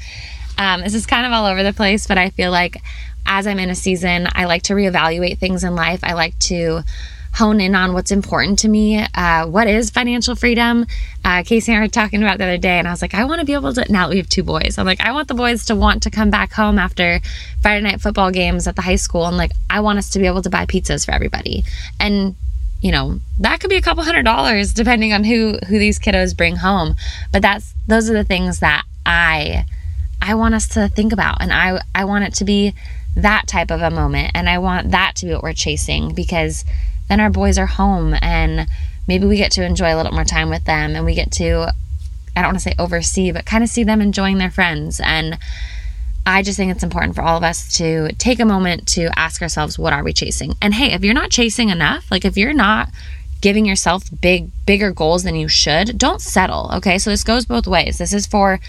um, 0.57 0.81
this 0.81 0.93
is 0.93 1.05
kind 1.05 1.25
of 1.25 1.31
all 1.31 1.45
over 1.45 1.63
the 1.63 1.73
place, 1.73 2.07
but 2.07 2.17
I 2.17 2.29
feel 2.29 2.51
like 2.51 2.77
as 3.25 3.47
I'm 3.47 3.59
in 3.59 3.69
a 3.69 3.75
season, 3.75 4.27
I 4.33 4.45
like 4.45 4.63
to 4.63 4.73
reevaluate 4.73 5.39
things 5.39 5.63
in 5.63 5.75
life. 5.75 6.01
I 6.03 6.13
like 6.13 6.37
to 6.39 6.83
hone 7.35 7.59
in 7.59 7.75
on 7.75 7.93
what's 7.93 8.11
important 8.11 8.59
to 8.59 8.69
me. 8.69 9.05
Uh, 9.13 9.45
what 9.45 9.67
is 9.67 9.89
financial 9.89 10.35
freedom? 10.35 10.85
Uh, 11.23 11.43
Casey 11.43 11.71
and 11.71 11.79
I 11.79 11.83
were 11.83 11.89
talking 11.89 12.23
about 12.23 12.37
the 12.37 12.45
other 12.45 12.57
day, 12.57 12.79
and 12.79 12.87
I 12.87 12.91
was 12.91 13.01
like, 13.01 13.13
I 13.13 13.25
want 13.25 13.39
to 13.39 13.45
be 13.45 13.53
able 13.53 13.73
to. 13.73 13.91
Now 13.91 14.09
we 14.09 14.17
have 14.17 14.29
two 14.29 14.43
boys. 14.43 14.77
I'm 14.77 14.85
like, 14.85 15.01
I 15.01 15.11
want 15.11 15.27
the 15.27 15.33
boys 15.33 15.65
to 15.65 15.75
want 15.75 16.03
to 16.03 16.09
come 16.09 16.29
back 16.29 16.53
home 16.53 16.79
after 16.79 17.19
Friday 17.61 17.81
night 17.81 17.99
football 17.99 18.31
games 18.31 18.67
at 18.67 18.75
the 18.75 18.81
high 18.81 18.95
school, 18.95 19.25
and 19.25 19.37
like, 19.37 19.51
I 19.69 19.81
want 19.81 19.99
us 19.99 20.09
to 20.11 20.19
be 20.19 20.27
able 20.27 20.41
to 20.43 20.49
buy 20.49 20.65
pizzas 20.65 21.05
for 21.05 21.11
everybody. 21.11 21.63
And 21.99 22.35
you 22.81 22.91
know 22.91 23.19
that 23.39 23.59
could 23.59 23.69
be 23.69 23.77
a 23.77 23.81
couple 23.81 24.03
hundred 24.03 24.23
dollars 24.23 24.73
depending 24.73 25.13
on 25.13 25.23
who 25.23 25.57
who 25.67 25.79
these 25.79 25.97
kiddos 25.97 26.35
bring 26.35 26.57
home 26.57 26.93
but 27.31 27.41
that's 27.41 27.73
those 27.87 28.09
are 28.09 28.13
the 28.13 28.23
things 28.23 28.59
that 28.59 28.83
i 29.05 29.65
i 30.25 30.35
want 30.35 30.53
us 30.53 30.67
to 30.67 30.87
think 30.89 31.13
about 31.13 31.37
and 31.41 31.53
i 31.53 31.79
i 31.93 32.03
want 32.03 32.23
it 32.23 32.33
to 32.33 32.43
be 32.43 32.73
that 33.15 33.47
type 33.47 33.71
of 33.71 33.81
a 33.81 33.89
moment 33.89 34.31
and 34.35 34.49
i 34.49 34.57
want 34.57 34.91
that 34.91 35.15
to 35.15 35.25
be 35.25 35.33
what 35.33 35.43
we're 35.43 35.53
chasing 35.53 36.13
because 36.13 36.65
then 37.07 37.19
our 37.19 37.29
boys 37.29 37.57
are 37.57 37.65
home 37.65 38.15
and 38.21 38.67
maybe 39.07 39.25
we 39.25 39.37
get 39.37 39.51
to 39.51 39.63
enjoy 39.63 39.93
a 39.93 39.97
little 39.97 40.11
more 40.11 40.25
time 40.25 40.49
with 40.49 40.65
them 40.65 40.95
and 40.95 41.05
we 41.05 41.13
get 41.13 41.31
to 41.31 41.71
I 42.35 42.41
don't 42.41 42.49
want 42.49 42.57
to 42.57 42.69
say 42.69 42.75
oversee, 42.77 43.31
but 43.31 43.45
kind 43.45 43.63
of 43.63 43.69
see 43.69 43.83
them 43.83 44.01
enjoying 44.01 44.37
their 44.37 44.51
friends. 44.51 44.99
And 45.01 45.37
I 46.25 46.41
just 46.41 46.57
think 46.57 46.71
it's 46.71 46.83
important 46.83 47.15
for 47.15 47.21
all 47.21 47.37
of 47.37 47.43
us 47.43 47.77
to 47.77 48.09
take 48.17 48.39
a 48.39 48.45
moment 48.45 48.87
to 48.89 49.09
ask 49.17 49.41
ourselves, 49.41 49.79
what 49.79 49.93
are 49.93 50.03
we 50.03 50.11
chasing? 50.11 50.55
And 50.61 50.73
hey, 50.73 50.91
if 50.91 51.03
you're 51.03 51.13
not 51.13 51.29
chasing 51.29 51.69
enough, 51.69 52.11
like 52.11 52.25
if 52.25 52.35
you're 52.35 52.53
not 52.53 52.89
giving 53.41 53.65
yourself 53.65 54.03
big, 54.21 54.49
bigger 54.65 54.91
goals 54.91 55.23
than 55.23 55.35
you 55.35 55.47
should, 55.47 55.97
don't 55.97 56.21
settle. 56.21 56.71
Okay. 56.75 56.97
So 56.97 57.09
this 57.09 57.23
goes 57.23 57.45
both 57.45 57.67
ways. 57.67 57.99
This 57.99 58.11
is 58.11 58.25
for 58.25 58.59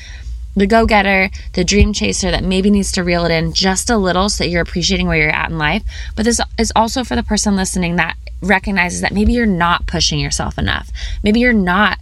the 0.57 0.67
go 0.67 0.87
getter, 0.87 1.31
the 1.53 1.65
dream 1.65 1.93
chaser 1.93 2.31
that 2.31 2.43
maybe 2.43 2.71
needs 2.71 2.91
to 2.93 3.05
reel 3.05 3.25
it 3.25 3.31
in 3.31 3.53
just 3.53 3.91
a 3.91 3.97
little 3.97 4.29
so 4.29 4.43
that 4.43 4.51
you're 4.51 4.63
appreciating 4.63 5.07
where 5.07 5.19
you're 5.19 5.31
at 5.31 5.51
in 5.51 5.59
life. 5.59 5.85
But 6.17 6.25
this 6.25 6.41
is 6.59 6.73
also 6.75 7.05
for 7.05 7.15
the 7.15 7.23
person 7.23 7.57
listening 7.57 7.97
that 7.97 8.17
recognizes 8.41 9.03
that 9.03 9.13
maybe 9.13 9.33
you're 9.33 9.47
not 9.47 9.87
pushing 9.87 10.19
yourself 10.19 10.59
enough. 10.59 10.91
Maybe 11.23 11.41
you're 11.41 11.53
not, 11.53 11.99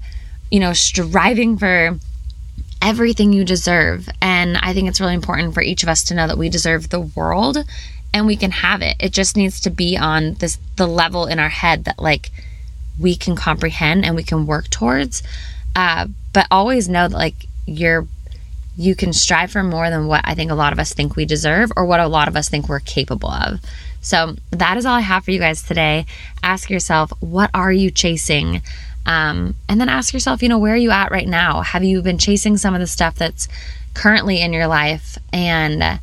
you 0.51 0.61
know, 0.61 0.73
striving 0.73 1.59
for 1.59 1.99
everything 2.81 3.33
you 3.33 3.45
deserve. 3.45 4.09
And 4.21 4.57
I 4.59 4.73
think 4.73 4.88
it's 4.88 5.01
really 5.01 5.14
important 5.14 5.55
for 5.55 5.62
each 5.62 5.83
of 5.83 5.88
us 5.88 6.05
to 6.05 6.14
know 6.14 6.27
that 6.27 6.38
we 6.38 6.49
deserve 6.49 6.90
the 6.90 7.01
world 7.01 7.59
and 8.12 8.27
we 8.27 8.37
can 8.37 8.53
have 8.53 8.83
it. 8.83 8.97
It 9.01 9.12
just 9.12 9.37
needs 9.37 9.61
to 9.62 9.71
be 9.71 9.97
on 9.97 10.35
this 10.35 10.59
the 10.77 10.87
level 10.87 11.27
in 11.27 11.40
our 11.40 11.49
head 11.49 11.85
that 11.85 11.99
like 11.99 12.31
we 12.99 13.17
can 13.17 13.35
comprehend 13.35 14.05
and 14.05 14.14
we 14.14 14.23
can 14.23 14.47
work 14.47 14.71
towards. 14.71 15.23
Uh, 15.75 16.07
but 16.33 16.47
always 16.51 16.88
know 16.88 17.09
that 17.09 17.17
like 17.17 17.47
you're 17.67 18.07
you 18.76 18.94
can 18.94 19.12
strive 19.12 19.52
for 19.52 19.62
more 19.62 19.90
than 19.90 20.06
what 20.06 20.22
I 20.24 20.34
think 20.34 20.50
a 20.50 20.54
lot 20.54 20.72
of 20.72 20.78
us 20.78 20.92
think 20.92 21.16
we 21.16 21.24
deserve 21.24 21.70
or 21.76 21.84
what 21.84 22.00
a 22.00 22.08
lot 22.08 22.28
of 22.28 22.37
us 22.37 22.48
think 22.48 22.68
we're 22.68 22.80
capable 22.80 23.30
of. 23.30 23.60
So 24.00 24.37
that 24.50 24.76
is 24.76 24.84
all 24.84 24.96
I 24.96 25.00
have 25.00 25.24
for 25.24 25.30
you 25.30 25.38
guys 25.38 25.62
today. 25.62 26.06
Ask 26.42 26.68
yourself, 26.68 27.12
what 27.20 27.50
are 27.54 27.72
you 27.72 27.90
chasing? 27.90 28.62
Um, 29.06 29.54
and 29.68 29.80
then 29.80 29.88
ask 29.88 30.12
yourself, 30.12 30.42
you 30.42 30.48
know, 30.48 30.58
where 30.58 30.74
are 30.74 30.78
you 30.78 30.90
at 30.90 31.10
right 31.10 31.28
now? 31.28 31.62
Have 31.62 31.84
you 31.84 32.02
been 32.02 32.18
chasing 32.18 32.56
some 32.56 32.74
of 32.74 32.80
the 32.80 32.87
stuff 32.87 33.14
that's 33.14 33.48
currently 33.94 34.40
in 34.40 34.52
your 34.52 34.66
life 34.66 35.18
and 35.32 36.00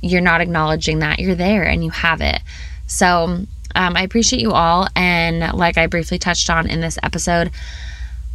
you're 0.00 0.20
not 0.20 0.40
acknowledging 0.40 1.00
that 1.00 1.18
you're 1.18 1.34
there 1.34 1.64
and 1.64 1.84
you 1.84 1.90
have 1.90 2.20
it? 2.20 2.40
So 2.86 3.46
um, 3.74 3.96
I 3.96 4.02
appreciate 4.02 4.40
you 4.40 4.52
all. 4.52 4.86
And 4.94 5.52
like 5.54 5.78
I 5.78 5.86
briefly 5.86 6.18
touched 6.18 6.48
on 6.48 6.68
in 6.68 6.80
this 6.80 6.98
episode, 7.02 7.50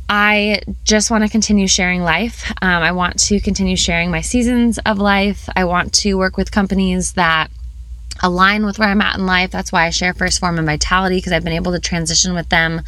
I 0.10 0.62
just 0.84 1.12
want 1.12 1.24
to 1.24 1.30
continue 1.30 1.68
sharing 1.68 2.02
life. 2.02 2.52
Um, 2.64 2.82
I 2.82 2.92
want 2.92 3.20
to 3.20 3.40
continue 3.40 3.76
sharing 3.76 4.10
my 4.10 4.22
seasons 4.22 4.80
of 4.80 4.98
life. 4.98 5.48
I 5.56 5.66
want 5.66 5.94
to 5.96 6.16
work 6.16 6.36
with 6.36 6.52
companies 6.52 7.14
that 7.14 7.52
align 8.24 8.66
with 8.66 8.80
where 8.80 8.90
I'm 8.90 9.02
at 9.02 9.18
in 9.18 9.28
life. 9.28 9.52
That's 9.52 9.72
why 9.72 9.86
I 9.86 9.92
share 9.92 10.14
1st 10.14 10.40
Phorm 10.40 10.58
and 10.58 10.66
Vitality 10.66 11.18
because 11.18 11.32
I've 11.32 11.44
been 11.44 11.54
able 11.54 11.72
to 11.74 11.80
transition 11.80 12.34
with 12.34 12.50
them 12.50 12.82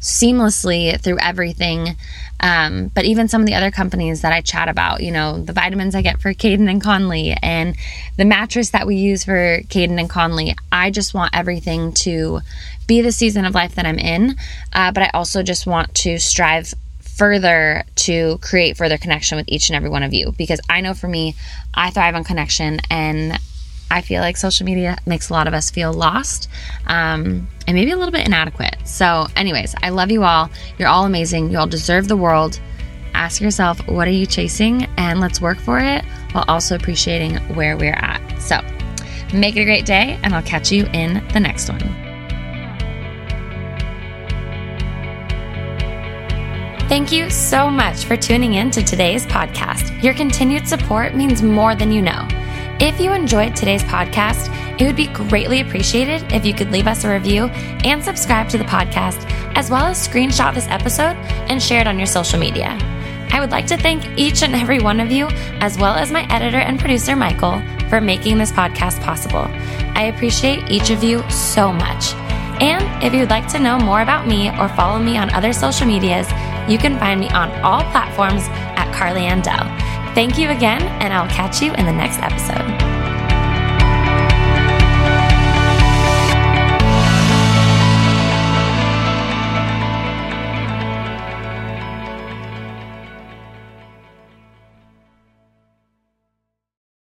seamlessly 0.00 1.00
through 1.00 1.18
everything. 1.18 1.96
Um, 2.40 2.88
but 2.94 3.04
even 3.04 3.26
some 3.26 3.40
of 3.40 3.46
the 3.46 3.54
other 3.54 3.70
companies 3.70 4.22
that 4.22 4.32
I 4.32 4.40
chat 4.40 4.68
about, 4.68 5.02
you 5.02 5.10
know, 5.10 5.40
the 5.40 5.52
vitamins 5.52 5.94
I 5.94 6.02
get 6.02 6.20
for 6.20 6.32
Caden 6.32 6.70
and 6.70 6.80
Conley 6.80 7.36
and 7.42 7.76
the 8.16 8.24
mattress 8.24 8.70
that 8.70 8.86
we 8.86 8.96
use 8.96 9.24
for 9.24 9.60
Caden 9.62 9.98
and 9.98 10.08
Conley, 10.08 10.54
I 10.70 10.90
just 10.90 11.14
want 11.14 11.34
everything 11.34 11.92
to 11.94 12.40
be 12.86 13.02
the 13.02 13.12
season 13.12 13.44
of 13.44 13.54
life 13.54 13.74
that 13.74 13.86
I'm 13.86 13.98
in. 13.98 14.36
Uh, 14.72 14.92
but 14.92 15.02
I 15.02 15.10
also 15.14 15.42
just 15.42 15.66
want 15.66 15.94
to 15.96 16.18
strive 16.18 16.74
further 17.00 17.82
to 17.96 18.38
create 18.38 18.76
further 18.76 18.96
connection 18.96 19.36
with 19.36 19.48
each 19.48 19.68
and 19.68 19.76
every 19.76 19.90
one 19.90 20.04
of 20.04 20.14
you 20.14 20.32
because 20.38 20.60
I 20.70 20.80
know 20.80 20.94
for 20.94 21.08
me, 21.08 21.34
I 21.74 21.90
thrive 21.90 22.14
on 22.14 22.22
connection 22.22 22.80
and 22.90 23.38
I 23.90 24.02
feel 24.02 24.20
like 24.20 24.36
social 24.36 24.66
media 24.66 24.98
makes 25.06 25.30
a 25.30 25.32
lot 25.32 25.46
of 25.46 25.54
us 25.54 25.70
feel 25.70 25.92
lost 25.92 26.48
um, 26.86 27.48
and 27.66 27.74
maybe 27.74 27.90
a 27.90 27.96
little 27.96 28.12
bit 28.12 28.26
inadequate. 28.26 28.76
So, 28.84 29.28
anyways, 29.36 29.74
I 29.82 29.90
love 29.90 30.10
you 30.10 30.24
all. 30.24 30.50
You're 30.78 30.88
all 30.88 31.04
amazing. 31.04 31.50
You 31.50 31.58
all 31.58 31.66
deserve 31.66 32.08
the 32.08 32.16
world. 32.16 32.60
Ask 33.14 33.40
yourself, 33.40 33.86
what 33.88 34.06
are 34.06 34.12
you 34.12 34.26
chasing? 34.26 34.84
And 34.96 35.20
let's 35.20 35.40
work 35.40 35.58
for 35.58 35.78
it 35.78 36.04
while 36.32 36.44
also 36.48 36.76
appreciating 36.76 37.36
where 37.54 37.76
we're 37.76 37.94
at. 37.94 38.20
So, 38.40 38.60
make 39.36 39.56
it 39.56 39.62
a 39.62 39.64
great 39.64 39.86
day, 39.86 40.18
and 40.22 40.34
I'll 40.34 40.42
catch 40.42 40.70
you 40.70 40.86
in 40.92 41.26
the 41.32 41.40
next 41.40 41.68
one. 41.68 41.80
Thank 46.88 47.12
you 47.12 47.28
so 47.28 47.70
much 47.70 48.04
for 48.04 48.16
tuning 48.16 48.54
in 48.54 48.70
to 48.70 48.82
today's 48.82 49.26
podcast. 49.26 50.02
Your 50.02 50.14
continued 50.14 50.66
support 50.66 51.14
means 51.14 51.42
more 51.42 51.74
than 51.74 51.92
you 51.92 52.00
know. 52.00 52.26
If 52.80 53.00
you 53.00 53.12
enjoyed 53.12 53.56
today's 53.56 53.82
podcast, 53.82 54.54
it 54.80 54.86
would 54.86 54.94
be 54.94 55.08
greatly 55.08 55.60
appreciated 55.60 56.32
if 56.32 56.46
you 56.46 56.54
could 56.54 56.70
leave 56.70 56.86
us 56.86 57.02
a 57.02 57.10
review 57.10 57.46
and 57.82 58.02
subscribe 58.02 58.48
to 58.50 58.58
the 58.58 58.62
podcast, 58.62 59.28
as 59.56 59.68
well 59.68 59.86
as 59.86 60.06
screenshot 60.06 60.54
this 60.54 60.68
episode 60.68 61.16
and 61.50 61.60
share 61.60 61.80
it 61.80 61.88
on 61.88 61.98
your 61.98 62.06
social 62.06 62.38
media. 62.38 62.78
I 63.32 63.40
would 63.40 63.50
like 63.50 63.66
to 63.66 63.76
thank 63.76 64.06
each 64.16 64.44
and 64.44 64.54
every 64.54 64.78
one 64.78 65.00
of 65.00 65.10
you, 65.10 65.26
as 65.60 65.76
well 65.76 65.96
as 65.96 66.12
my 66.12 66.24
editor 66.32 66.58
and 66.58 66.78
producer, 66.78 67.16
Michael, 67.16 67.60
for 67.88 68.00
making 68.00 68.38
this 68.38 68.52
podcast 68.52 69.02
possible. 69.02 69.46
I 69.96 70.12
appreciate 70.14 70.70
each 70.70 70.90
of 70.90 71.02
you 71.02 71.28
so 71.28 71.72
much. 71.72 72.14
And 72.60 73.02
if 73.02 73.12
you'd 73.12 73.30
like 73.30 73.48
to 73.48 73.58
know 73.58 73.80
more 73.80 74.02
about 74.02 74.28
me 74.28 74.50
or 74.50 74.68
follow 74.68 75.00
me 75.00 75.18
on 75.18 75.30
other 75.30 75.52
social 75.52 75.86
medias, 75.86 76.28
you 76.68 76.78
can 76.78 76.96
find 77.00 77.18
me 77.18 77.28
on 77.30 77.50
all 77.62 77.82
platforms 77.90 78.44
at 78.78 78.92
Carly 78.94 79.22
Andell. 79.22 79.66
Thank 80.18 80.36
you 80.36 80.50
again, 80.50 80.82
and 81.00 81.12
I'll 81.12 81.28
catch 81.28 81.62
you 81.62 81.72
in 81.74 81.86
the 81.86 81.92
next 81.92 82.18
episode. 82.18 82.97